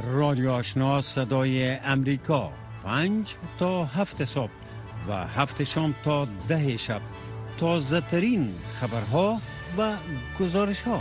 رادیو 0.05 0.51
آشنا 0.51 1.01
صدای 1.01 1.71
امریکا. 1.77 2.53
پنج 2.85 3.35
تا 3.59 3.85
هفت 3.85 4.25
صبح 4.25 4.51
و 5.09 5.27
هفت 5.27 5.65
شام 5.65 5.95
تا 6.05 6.27
ده 6.49 6.77
شب. 6.77 7.01
تازه 7.59 8.01
ترین 8.01 8.55
خبرها 8.73 9.41
و 9.79 9.97
گزارش 10.41 10.81
ها 10.83 11.01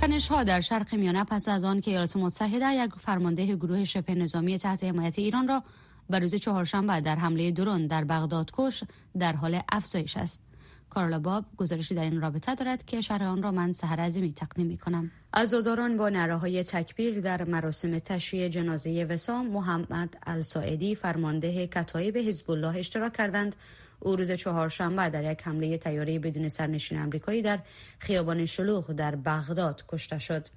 تنش 0.00 0.28
ها 0.28 0.44
در 0.44 0.60
شرق 0.60 0.94
میانه 0.94 1.24
پس 1.24 1.48
از 1.48 1.64
آن 1.64 1.80
که 1.80 1.90
ایالات 1.90 2.16
متحده 2.16 2.74
یک 2.74 2.90
فرمانده 3.00 3.56
گروه 3.56 3.84
شبه 3.84 4.14
نظامی 4.14 4.58
تحت 4.58 4.84
حمایت 4.84 5.18
ایران 5.18 5.48
را 5.48 5.62
به 6.10 6.18
روز 6.18 6.34
چهارشنبه 6.34 7.00
در 7.00 7.16
حمله 7.16 7.50
درون 7.50 7.86
در 7.86 8.04
بغداد 8.04 8.50
کش 8.52 8.84
در 9.18 9.32
حال 9.32 9.60
افزایش 9.72 10.16
است. 10.16 10.42
کارلا 10.90 11.18
باب 11.18 11.44
گزارشی 11.56 11.94
در 11.94 12.04
این 12.04 12.20
رابطه 12.20 12.54
دارد 12.54 12.84
که 12.84 13.00
شرح 13.00 13.26
آن 13.26 13.42
را 13.42 13.52
من 13.52 13.72
سهر 13.72 14.00
عظیمی 14.00 14.32
تقدیم 14.32 14.66
می 14.66 14.78
کنم. 14.78 15.10
عزاداران 15.34 15.96
با 15.96 16.08
نراهای 16.08 16.62
تکبیر 16.62 17.20
در 17.20 17.44
مراسم 17.44 17.98
تشییع 17.98 18.48
جنازه 18.48 19.04
وسام 19.04 19.46
محمد 19.46 20.16
الساعدی 20.26 20.94
فرمانده 20.94 21.66
کتایب 21.66 22.16
حزب 22.16 22.50
الله 22.50 22.76
اشتراک 22.78 23.12
کردند 23.12 23.56
او 24.00 24.16
روز 24.16 24.32
چهارشنبه 24.32 25.10
در 25.10 25.32
یک 25.32 25.42
حمله 25.42 25.78
تیاره 25.78 26.18
بدون 26.18 26.48
سرنشین 26.48 26.98
آمریکایی 26.98 27.42
در 27.42 27.58
خیابان 27.98 28.46
شلوغ 28.46 28.92
در 28.92 29.16
بغداد 29.16 29.84
کشته 29.88 30.18
شد. 30.18 30.48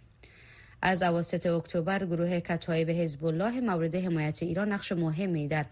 از 0.81 1.03
اواسط 1.03 1.45
اکتبر 1.45 2.05
گروه 2.05 2.39
کتایب 2.39 2.89
حزب 2.89 3.25
الله 3.25 3.61
مورد 3.61 3.95
حمایت 3.95 4.43
ایران 4.43 4.71
نقش 4.71 4.91
مهمی 4.91 5.47
در 5.47 5.65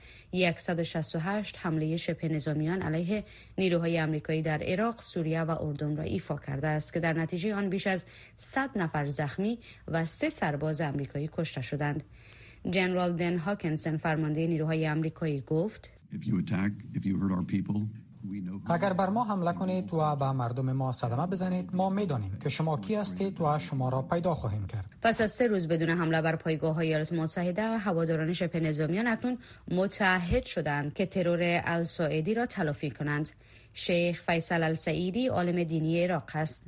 168 0.57 1.57
حمله 1.59 1.97
شبه 1.97 2.27
نظامیان 2.27 2.81
علیه 2.81 3.23
نیروهای 3.57 4.01
آمریکایی 4.01 4.41
در 4.41 4.63
عراق، 4.63 5.01
سوریه 5.01 5.41
و 5.41 5.63
اردن 5.63 5.95
را 5.95 6.03
ایفا 6.03 6.37
کرده 6.37 6.67
است 6.67 6.93
که 6.93 6.99
در 6.99 7.13
نتیجه 7.13 7.55
آن 7.55 7.69
بیش 7.69 7.87
از 7.87 8.05
100 8.37 8.69
نفر 8.77 9.05
زخمی 9.07 9.59
و 9.87 10.05
سه 10.05 10.29
سرباز 10.29 10.81
آمریکایی 10.81 11.29
کشته 11.33 11.61
شدند. 11.61 12.03
جنرال 12.69 13.15
دن 13.15 13.37
هاکنسن 13.37 13.97
فرمانده 13.97 14.47
نیروهای 14.47 14.89
آمریکایی 14.89 15.41
گفت 15.41 15.89
اگر 18.69 18.93
بر 18.93 19.09
ما 19.09 19.23
حمله 19.23 19.53
کنید 19.53 19.93
و 19.93 20.15
به 20.15 20.31
مردم 20.31 20.71
ما 20.71 20.91
صدمه 20.91 21.27
بزنید 21.27 21.69
ما 21.75 21.89
می‌دانیم 21.89 22.39
که 22.43 22.49
شما 22.49 22.77
کی 22.77 22.95
هستید 22.95 23.41
و 23.41 23.59
شما 23.59 23.89
را 23.89 24.01
پیدا 24.01 24.33
خواهیم 24.33 24.67
کرد. 24.67 24.85
پس 25.01 25.21
از 25.21 25.31
سه 25.31 25.47
روز 25.47 25.67
بدون 25.67 25.89
حمله 25.89 26.21
بر 26.21 26.35
پایگاه 26.35 26.75
های 26.75 26.87
ایالات 26.87 27.13
متحده 27.13 27.77
هواداران 27.77 28.33
شبه 28.33 28.59
نظامیان 28.59 29.07
اکنون 29.07 29.37
متحد 29.71 30.45
شدند 30.45 30.93
که 30.93 31.05
ترور 31.05 31.61
الساعدی 31.65 32.33
را 32.33 32.45
تلافی 32.45 32.91
کنند. 32.91 33.29
شیخ 33.73 34.21
فیصل 34.21 34.63
السعیدی 34.63 35.27
عالم 35.27 35.63
دینی 35.63 36.03
عراق 36.03 36.31
است. 36.33 36.65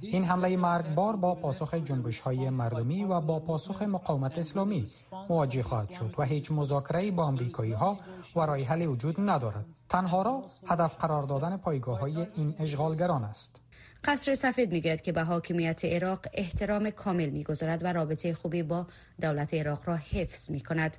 این 0.00 0.24
حمله 0.24 0.56
مرگبار 0.56 1.16
با 1.16 1.34
پاسخ 1.34 1.74
جنبش 1.74 2.18
های 2.18 2.50
مردمی 2.50 3.04
و 3.04 3.20
با 3.20 3.40
پاسخ 3.40 3.82
مقاومت 3.82 4.38
اسلامی 4.38 4.86
مواجه 5.30 5.62
خواهد 5.62 5.90
شد 5.90 6.14
و 6.18 6.22
هیچ 6.22 6.52
مذاکره 6.52 7.10
با 7.10 7.24
امریکایی 7.24 7.72
ها 7.72 7.98
و 8.36 8.40
حل 8.42 8.82
وجود 8.82 9.14
ندارد 9.18 9.66
تنها 9.88 10.22
را 10.22 10.44
هدف 10.66 10.94
قرار 10.94 11.22
دادن 11.22 11.56
پایگاه 11.56 11.98
های 12.00 12.26
این 12.34 12.54
اشغالگران 12.58 13.24
است 13.24 13.60
قصر 14.04 14.34
سفید 14.34 14.72
می‌گوید 14.72 15.00
که 15.00 15.12
به 15.12 15.22
حاکمیت 15.22 15.84
عراق 15.84 16.26
احترام 16.32 16.90
کامل 16.90 17.30
می‌گذارد 17.30 17.84
و 17.84 17.92
رابطه 17.92 18.34
خوبی 18.34 18.62
با 18.62 18.86
دولت 19.20 19.54
عراق 19.54 19.88
را 19.88 19.96
حفظ 19.96 20.50
می 20.50 20.60
کند. 20.60 20.96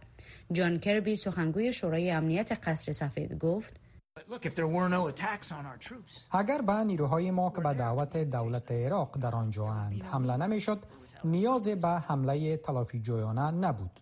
جان 0.52 0.80
کربی 0.80 1.16
سخنگوی 1.16 1.74
شورای 1.74 2.12
امنیت 2.12 2.60
قصر 2.64 2.92
سفید 2.92 3.40
گفت 3.40 3.80
اگر 6.32 6.62
به 6.62 6.74
نیروهای 6.74 7.32
ما 7.32 7.50
که 7.56 7.62
به 7.62 7.74
دعوت 7.74 8.18
دولت 8.18 8.72
عراق 8.72 9.18
در 9.22 9.36
آنجا 9.36 9.68
اند 9.68 10.04
حمله 10.04 10.38
نمی‌شد 10.38 10.80
نیاز 11.24 11.70
به 11.70 11.88
حمله 11.88 12.58
تلافی 12.58 13.00
جویانه 13.00 13.52
نبود. 13.52 14.00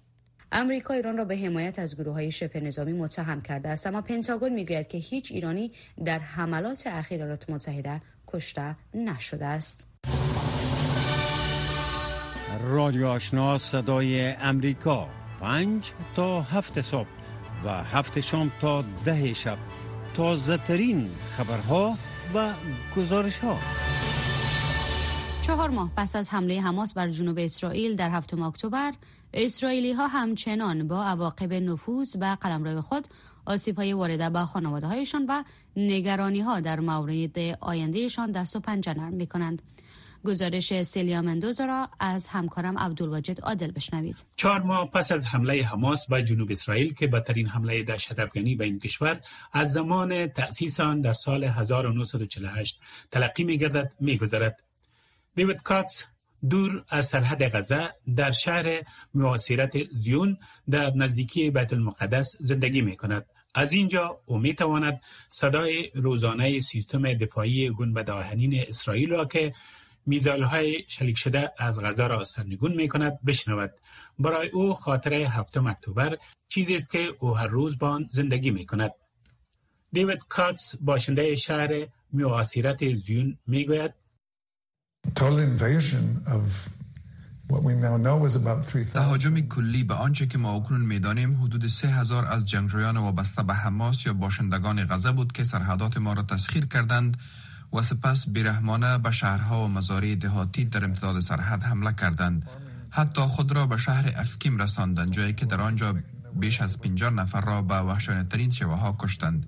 امریکا 0.52 0.94
ایران 0.94 1.18
را 1.18 1.26
به 1.26 1.38
حمایت 1.38 1.80
از 1.80 1.96
گروه 1.96 2.14
های 2.14 2.32
شبه 2.32 2.60
نظامی 2.60 2.94
متهم 2.94 3.42
کرده 3.42 3.70
است 3.70 3.88
اما 3.88 4.02
پنتاگون 4.02 4.54
می‌گوید 4.54 4.88
که 4.88 4.98
هیچ 4.98 5.32
ایرانی 5.32 5.72
در 6.06 6.20
حملات 6.20 6.88
اخیر 6.88 7.22
ایالات 7.22 7.50
متحده 7.50 8.02
کشته 8.28 8.76
نشده 8.94 9.46
است. 9.46 9.88
رادیو 12.64 13.08
آشنا 13.08 13.58
صدای 13.58 14.32
امریکا 14.32 15.08
پنج 15.40 15.92
تا 16.16 16.42
هفت 16.42 16.82
صبح 16.82 17.08
و 17.66 17.84
هفت 17.84 18.20
شام 18.20 18.52
تا 18.62 18.84
ده 19.06 19.34
شب. 19.34 19.58
تازه 20.16 20.58
ترین 20.58 21.10
خبرها 21.30 21.94
و 22.36 22.54
گزارش 22.98 23.38
ها 23.40 23.58
چهار 25.42 25.70
ماه 25.70 25.92
پس 25.98 26.16
از 26.16 26.30
حمله 26.30 26.62
حماس 26.62 26.94
بر 26.94 27.10
جنوب 27.10 27.38
اسرائیل 27.40 27.96
در 27.96 28.10
هفتم 28.10 28.42
اکتبر 28.42 28.94
اسرائیلی 29.34 29.92
ها 29.92 30.08
همچنان 30.08 30.88
با 30.88 31.04
عواقب 31.04 31.54
نفوذ 31.54 32.16
و 32.20 32.38
قلمرو 32.42 32.82
خود 32.82 33.08
آسیب 33.46 33.76
های 33.76 33.94
وارده 33.94 34.30
به 34.30 34.46
خانواده 34.46 34.88
هایشان 34.88 35.26
و 35.30 35.44
نگرانی 35.76 36.42
ها 36.42 36.60
در 36.60 36.80
مورد 36.80 37.40
آیندهشان 37.62 38.32
دست 38.32 38.56
و 38.56 38.60
پنجه 38.60 38.94
نرم 38.94 39.14
می 39.14 39.28
کنند. 39.28 39.62
گزارش 40.26 40.82
سیلیا 40.82 41.22
مندوزا 41.22 41.66
را 41.66 41.90
از 42.00 42.28
همکارم 42.28 42.78
عبدالواجد 42.78 43.42
عادل 43.42 43.72
بشنوید. 43.72 44.24
چهار 44.36 44.62
ماه 44.62 44.92
پس 44.92 45.12
از 45.12 45.28
حمله 45.28 45.64
حماس 45.64 46.08
به 46.08 46.24
جنوب 46.24 46.52
اسرائیل 46.52 46.94
که 46.94 47.08
بدترین 47.08 47.48
حمله 47.48 47.84
دهشت 47.84 48.20
افغانی 48.20 48.56
به 48.56 48.66
این 48.66 48.80
کشور 48.80 49.22
از 49.54 49.74
زمان 49.74 50.28
تأسیس 50.28 50.80
آن 50.80 51.02
در 51.02 51.14
سال 51.14 51.44
1948 51.44 52.82
تلقی 53.12 53.44
می 53.44 53.58
گردد 53.58 53.94
می 54.00 54.18
گذارد. 54.18 54.64
دیوید 55.36 55.62
کاتس 55.62 56.04
دور 56.50 56.86
از 56.90 57.06
سرحد 57.06 57.56
غزه 57.56 57.94
در 58.16 58.32
شهر 58.32 58.82
معاصرت 59.14 59.84
زیون 59.94 60.38
در 60.70 60.92
نزدیکی 60.96 61.50
بیت 61.50 61.74
المقدس 61.74 62.36
زندگی 62.40 62.82
می 62.82 62.96
کند. 62.96 63.26
از 63.56 63.74
اینجا 63.74 64.20
او 64.26 64.38
می 64.38 64.54
تواند 64.54 65.02
صدای 65.30 65.92
روزانه 65.94 66.60
سیستم 66.60 67.14
دفاعی 67.14 67.70
گنبد 67.70 68.10
آهنین 68.10 68.64
اسرائیل 68.68 69.10
را 69.10 69.26
که 69.26 69.54
میزایل 70.06 70.44
های 70.44 70.84
شلیک 70.88 71.18
شده 71.18 71.52
از 71.58 71.80
غذا 71.80 72.08
را 72.08 72.24
سرنگون 72.24 72.74
می 72.74 72.88
کند 72.88 73.20
بشنود. 73.26 73.72
برای 74.20 74.50
او 74.50 74.74
خاطر 74.74 75.14
هفتم 75.14 75.68
اکتبر 75.68 76.18
چیزی 76.48 76.76
است 76.76 76.90
که 76.90 77.14
او 77.20 77.38
هر 77.38 77.48
روز 77.48 77.78
با 77.78 77.90
آن 77.90 78.08
زندگی 78.12 78.52
می 78.52 78.66
کند. 78.66 78.92
دیوید 79.92 80.20
کاتس 80.30 80.76
باشنده 80.76 81.36
شهر 81.36 81.88
معاصرت 82.14 82.96
زیون 82.96 83.38
می 83.48 83.66
گوید 83.66 83.94
تهاجم 88.94 89.40
کلی 89.40 89.84
به 89.84 89.94
آنچه 89.94 90.26
که 90.28 90.38
ما 90.38 90.54
اکنون 90.56 90.82
می‌دانیم 90.82 91.42
حدود 91.44 91.68
سه 91.68 91.88
هزار 91.88 92.26
از 92.26 92.46
جنگجویان 92.46 92.98
وابسته 92.98 93.44
به 93.44 93.54
حماس 93.54 94.06
یا 94.06 94.14
باشندگان 94.14 94.86
غزه 94.86 95.12
بود 95.12 95.32
که 95.32 95.44
سرحدات 95.44 95.98
ما 95.98 96.14
را 96.14 96.24
تسخیر 96.24 96.66
کردند 96.66 97.18
و 97.76 97.82
سپس 97.82 98.30
بیرحمانه 98.30 98.98
به 98.98 99.12
شهرها 99.12 99.66
و 99.66 99.68
مزاری 99.68 100.16
دهاتی 100.16 100.66
در 100.66 100.84
امتداد 100.84 101.20
سرحد 101.20 101.62
حمله 101.62 101.94
کردند. 101.94 102.50
حتی 102.90 103.22
خود 103.22 103.52
را 103.52 103.66
به 103.66 103.78
شهر 103.78 104.14
افکیم 104.16 104.58
رساندند 104.58 105.12
جایی 105.12 105.34
که 105.34 105.46
در 105.46 105.62
آنجا 105.62 105.96
بیش 106.36 106.62
از 106.62 106.82
50 106.82 107.10
نفر 107.10 107.42
را 107.42 107.62
به 107.62 107.76
وحشانه 107.76 108.24
ترین 108.24 108.50
شیوه 108.50 108.76
ها 108.76 108.98
کشتند. 109.00 109.48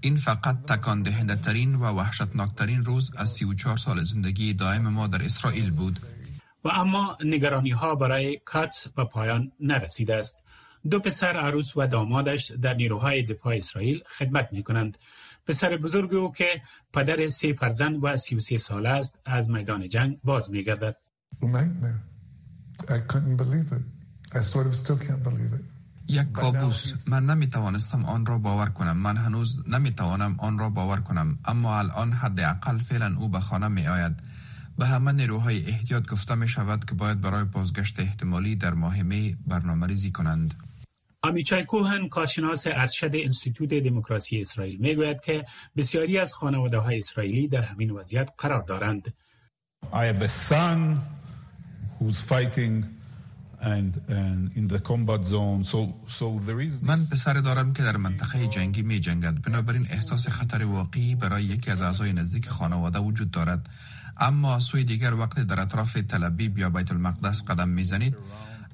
این 0.00 0.16
فقط 0.16 0.66
تکان 0.66 1.02
دهنده 1.02 1.36
ترین 1.36 1.74
و 1.74 1.84
وحشتناک 1.84 2.54
ترین 2.54 2.84
روز 2.84 3.10
از 3.16 3.30
34 3.30 3.76
سال 3.76 4.04
زندگی 4.04 4.52
دائم 4.52 4.88
ما 4.88 5.06
در 5.06 5.24
اسرائیل 5.24 5.70
بود. 5.70 6.00
و 6.64 6.68
اما 6.68 7.18
نگرانی 7.24 7.70
ها 7.70 7.94
برای 7.94 8.40
کات 8.44 8.88
به 8.96 9.04
پایان 9.04 9.52
نرسیده 9.60 10.16
است. 10.16 10.36
دو 10.90 11.00
پسر 11.00 11.36
عروس 11.36 11.76
و 11.76 11.86
دامادش 11.86 12.50
در 12.62 12.74
نیروهای 12.74 13.22
دفاع 13.22 13.54
اسرائیل 13.56 14.02
خدمت 14.18 14.48
می 14.52 14.62
کنند 14.62 14.98
پسر 15.46 15.76
بزرگ 15.76 16.14
او 16.14 16.32
که 16.32 16.62
پدر 16.92 17.28
سه 17.28 17.52
فرزند 17.52 17.98
و 18.02 18.16
سی 18.16 18.34
و 18.34 18.40
سه 18.40 18.58
ساله 18.58 18.88
است 18.88 19.20
از 19.24 19.50
میدان 19.50 19.88
جنگ 19.88 20.18
باز 20.24 20.50
می 20.50 20.64
گردد. 20.64 20.96
یک 26.08 26.32
کابوس. 26.32 27.08
من 27.08 27.26
نمی 27.26 27.46
توانستم 27.46 28.04
آن 28.04 28.26
را 28.26 28.38
باور 28.38 28.68
کنم. 28.68 28.96
من 28.96 29.16
هنوز 29.16 29.62
نمی 29.68 29.92
توانم 29.92 30.34
آن 30.38 30.58
را 30.58 30.70
باور 30.70 31.00
کنم. 31.00 31.38
اما 31.44 31.78
الان 31.78 32.12
حداقل 32.12 32.78
فعلا 32.78 33.16
او 33.18 33.28
به 33.28 33.40
خانه 33.40 33.68
می 33.68 33.86
آید 33.86 34.12
به 34.78 34.86
همه 34.86 35.12
نیروهای 35.12 35.66
احتیاط 35.66 36.08
گفته 36.08 36.34
می 36.34 36.48
شود 36.48 36.84
که 36.84 36.94
باید 36.94 37.20
برای 37.20 37.44
بازگشت 37.44 38.00
احتمالی 38.00 38.56
در 38.56 38.74
ماه 38.74 39.02
می 39.02 39.36
برنامه 39.46 39.86
ریزی 39.86 40.10
کنند. 40.10 40.54
آمیچای 41.24 41.64
کوهن 41.64 42.08
کارشناس 42.08 42.66
ارشد 42.66 43.10
انستیتوت 43.14 43.74
دموکراسی 43.74 44.40
اسرائیل 44.40 44.76
می‌گوید 44.80 45.20
که 45.20 45.44
بسیاری 45.76 46.18
از 46.18 46.32
خانواده 46.32 46.78
های 46.78 46.98
اسرائیلی 46.98 47.48
در 47.48 47.62
همین 47.62 47.90
وضعیت 47.90 48.30
قرار 48.38 48.62
دارند. 48.62 49.14
I 49.92 50.04
have 50.10 50.22
a 50.22 50.28
son 50.28 51.00
who's 51.98 52.20
fighting 52.20 52.74
and, 53.62 53.92
and 54.08 54.50
in 54.56 54.66
the 54.66 54.80
combat 54.80 55.24
zone. 55.24 55.64
So, 55.64 55.78
so 56.06 56.26
there 56.46 56.60
is 56.60 56.82
من 56.82 57.06
پسر 57.12 57.34
دارم 57.34 57.72
که 57.72 57.82
در 57.82 57.96
منطقه 57.96 58.46
جنگی 58.46 58.82
می 58.82 59.00
جنگد 59.00 59.42
بنابراین 59.42 59.86
احساس 59.90 60.28
خطر 60.28 60.64
واقعی 60.64 61.14
برای 61.14 61.44
یکی 61.44 61.70
از 61.70 61.82
اعضای 61.82 62.12
نزدیک 62.12 62.48
خانواده 62.48 62.98
وجود 62.98 63.30
دارد 63.30 63.68
اما 64.16 64.58
سوی 64.60 64.84
دیگر 64.84 65.14
وقت 65.14 65.40
در 65.40 65.60
اطراف 65.60 65.92
تل 65.92 66.30
یا 66.56 66.70
بیت 66.70 66.90
المقدس 66.92 67.44
قدم 67.44 67.68
می‌زنید 67.68 68.16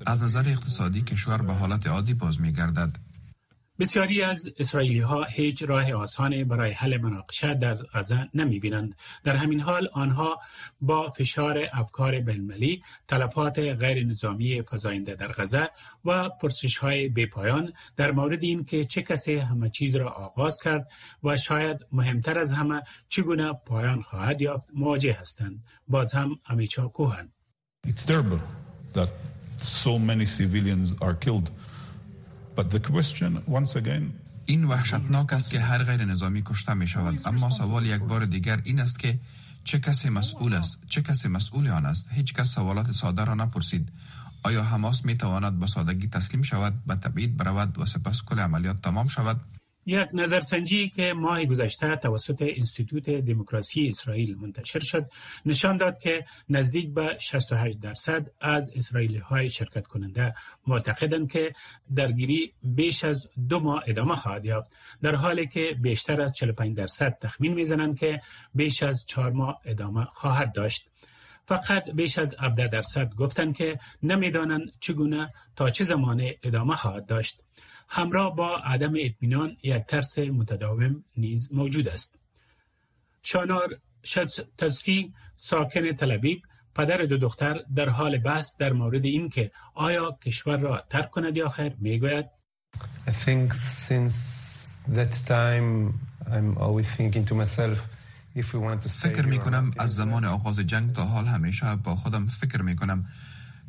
از 0.06 0.22
نظر 0.22 0.48
اقتصادی 0.48 1.02
کشور 1.02 1.42
به 1.42 1.52
حالت 1.52 1.86
عادی 1.86 2.14
باز 2.14 2.40
می 2.40 2.52
گردد. 2.52 2.96
بسیاری 3.78 4.22
از 4.22 4.48
اسرائیلی 4.58 5.00
ها 5.00 5.24
هیچ 5.24 5.62
راه 5.62 5.92
آسان 5.92 6.44
برای 6.44 6.72
حل 6.72 6.98
مناقشه 7.00 7.54
در 7.54 7.74
غزه 7.74 8.28
نمی 8.34 8.58
بینند. 8.58 8.96
در 9.24 9.36
همین 9.36 9.60
حال 9.60 9.88
آنها 9.92 10.40
با 10.80 11.10
فشار 11.10 11.68
افکار 11.72 12.20
بینالمللی 12.20 12.82
تلفات 13.08 13.58
غیر 13.58 14.06
نظامی 14.06 14.62
فزاینده 14.62 15.14
در 15.14 15.32
غزه 15.32 15.68
و 16.04 16.28
پرسش 16.28 16.76
های 16.76 17.08
پایان 17.26 17.72
در 17.96 18.10
مورد 18.10 18.44
این 18.44 18.64
که 18.64 18.84
چه 18.84 19.02
کسی 19.02 19.36
همه 19.36 19.70
چیز 19.70 19.96
را 19.96 20.10
آغاز 20.10 20.58
کرد 20.64 20.88
و 21.24 21.36
شاید 21.36 21.76
مهمتر 21.92 22.38
از 22.38 22.52
همه 22.52 22.82
چگونه 23.08 23.52
پایان 23.52 24.02
خواهد 24.02 24.40
یافت 24.40 24.66
مواجه 24.74 25.12
هستند. 25.12 25.64
باز 25.88 26.12
هم 26.12 26.30
امیچا 26.48 26.88
کوهن. 26.88 27.32
It's 27.86 28.04
terrible 28.04 28.40
that 28.94 29.08
این 34.46 34.64
وحشتناک 34.64 35.32
است 35.32 35.50
که 35.50 35.60
هر 35.60 35.84
غیر 35.84 36.04
نظامی 36.04 36.42
کشته 36.42 36.74
می 36.74 36.86
شود 36.86 37.20
اما 37.24 37.50
سوال 37.50 37.86
یک 37.86 38.00
بار 38.00 38.24
دیگر 38.24 38.60
این 38.64 38.80
است 38.80 38.98
که 38.98 39.18
چه 39.64 39.78
کسی 39.78 40.08
مسئول 40.08 40.54
است؟ 40.54 40.80
چه 40.88 41.02
کسی 41.02 41.28
مسئول 41.28 41.68
آن 41.68 41.86
است؟ 41.86 42.08
هیچ 42.10 42.34
کس 42.34 42.54
سوالات 42.54 42.92
ساده 42.92 43.24
را 43.24 43.34
نپرسید. 43.34 43.92
آیا 44.42 44.64
حماس 44.64 45.04
می 45.04 45.16
تواند 45.16 45.58
با 45.58 45.66
سادگی 45.66 46.08
تسلیم 46.08 46.42
شود؟ 46.42 46.74
به 46.86 46.94
تبعید 46.94 47.36
برود 47.36 47.78
و 47.78 47.86
سپس 47.86 48.22
کل 48.24 48.38
عملیات 48.38 48.82
تمام 48.82 49.08
شود؟ 49.08 49.40
یک 49.88 50.08
نظرسنجی 50.12 50.88
که 50.88 51.12
ماه 51.12 51.44
گذشته 51.44 51.96
توسط 51.96 52.44
انستیتوت 52.56 53.10
دموکراسی 53.10 53.88
اسرائیل 53.88 54.36
منتشر 54.38 54.80
شد 54.80 55.10
نشان 55.46 55.76
داد 55.76 55.98
که 55.98 56.24
نزدیک 56.48 56.94
به 56.94 57.16
68 57.18 57.80
درصد 57.80 58.30
از 58.40 58.70
اسرائیلی 58.74 59.18
های 59.18 59.50
شرکت 59.50 59.86
کننده 59.86 60.34
معتقدند 60.66 61.32
که 61.32 61.52
درگیری 61.94 62.52
بیش 62.62 63.04
از 63.04 63.28
دو 63.48 63.60
ماه 63.60 63.82
ادامه 63.86 64.14
خواهد 64.14 64.44
یافت. 64.44 64.70
در 65.02 65.14
حالی 65.14 65.46
که 65.46 65.76
بیشتر 65.80 66.20
از 66.20 66.32
45 66.32 66.76
درصد 66.76 67.18
تخمین 67.20 67.54
می‌زنند 67.54 67.98
که 67.98 68.20
بیش 68.54 68.82
از 68.82 69.06
چهار 69.06 69.32
ماه 69.32 69.60
ادامه 69.64 70.04
خواهد 70.04 70.52
داشت. 70.52 70.88
فقط 71.48 71.90
بیش 71.90 72.18
از 72.18 72.34
17 72.40 72.68
درصد 72.68 73.14
گفتند 73.14 73.56
که 73.56 73.78
نمی‌دانند 74.02 74.70
چگونه 74.80 75.32
تا 75.56 75.70
چه 75.70 75.84
زمان 75.84 76.22
ادامه 76.42 76.74
خواهد 76.74 77.06
داشت. 77.06 77.40
همراه 77.88 78.36
با 78.36 78.56
عدم 78.56 78.94
اطمینان 78.98 79.56
یک 79.62 79.82
ترس 79.88 80.18
متداوم 80.18 81.04
نیز 81.16 81.52
موجود 81.52 81.88
است. 81.88 82.18
شانار 83.22 83.68
تزکی 84.58 85.12
ساکن 85.36 85.92
تلبیب 85.92 86.42
پدر 86.74 86.96
دو 86.96 87.18
دختر 87.18 87.64
در 87.74 87.88
حال 87.88 88.18
بحث 88.18 88.56
در 88.58 88.72
مورد 88.72 89.04
اینکه 89.04 89.50
آیا 89.74 90.18
کشور 90.24 90.56
را 90.56 90.84
ترک 90.90 91.10
کند 91.10 91.36
یا 91.36 91.48
خیر 91.48 91.72
می‌گوید. 91.78 92.26
I 93.06 93.10
think 93.10 93.52
since 93.88 94.18
that 94.96 95.12
time 95.26 95.94
I'm 96.34 96.58
always 96.58 96.88
thinking 96.96 97.24
to 97.24 97.34
myself 97.34 97.78
فکر 98.42 99.26
می 99.26 99.38
کنم 99.38 99.70
از 99.78 99.94
زمان 99.94 100.24
آغاز 100.24 100.58
جنگ 100.58 100.92
تا 100.92 101.04
حال 101.04 101.26
همیشه 101.26 101.76
با 101.76 101.96
خودم 101.96 102.26
فکر 102.26 102.62
می 102.62 102.76
کنم 102.76 103.04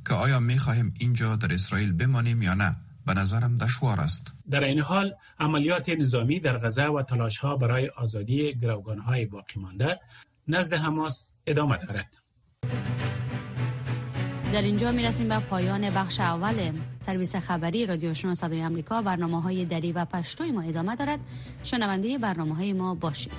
که 0.08 0.14
آیا 0.14 0.40
می 0.40 0.58
خواهیم 0.58 0.94
اینجا 1.00 1.36
در 1.36 1.54
اسرائیل 1.54 1.94
بمانیم 1.94 2.42
یا 2.42 2.54
نه؟ 2.54 2.76
به 3.06 3.14
نظرم 3.14 3.56
دشوار 3.56 4.02
است. 4.02 4.34
در 4.50 4.64
این 4.64 4.80
حال 4.80 5.14
عملیات 5.40 5.90
نظامی 5.90 6.40
در 6.40 6.58
غزه 6.58 6.86
و 6.86 7.04
تلاش 7.04 7.38
ها 7.38 7.56
برای 7.56 7.88
آزادی 7.88 8.54
گروگان 8.54 9.00
های 9.00 9.26
باقی 9.26 9.60
مانده 9.60 10.00
نزد 10.48 10.74
حماس 10.74 11.28
ادامه 11.48 11.78
دارد. 11.78 12.29
در 14.54 14.62
اینجا 14.62 14.92
می 14.92 15.04
رسیم 15.04 15.30
به 15.30 15.40
پایان 15.40 15.90
بخش 15.90 16.20
اول 16.20 16.72
سرویس 17.00 17.36
خبری 17.36 17.86
رادیو 17.86 18.14
صدای 18.14 18.64
آمریکا. 18.64 19.02
برنامه 19.02 19.42
های 19.42 19.66
دری 19.66 19.92
و 19.92 20.06
پشتوی 20.06 20.52
ما 20.52 20.62
ادامه 20.62 20.96
دارد. 20.96 21.20
شنونده 21.64 22.18
برنامه 22.18 22.56
های 22.56 22.74
ما 22.74 22.96
باشید. 22.96 23.34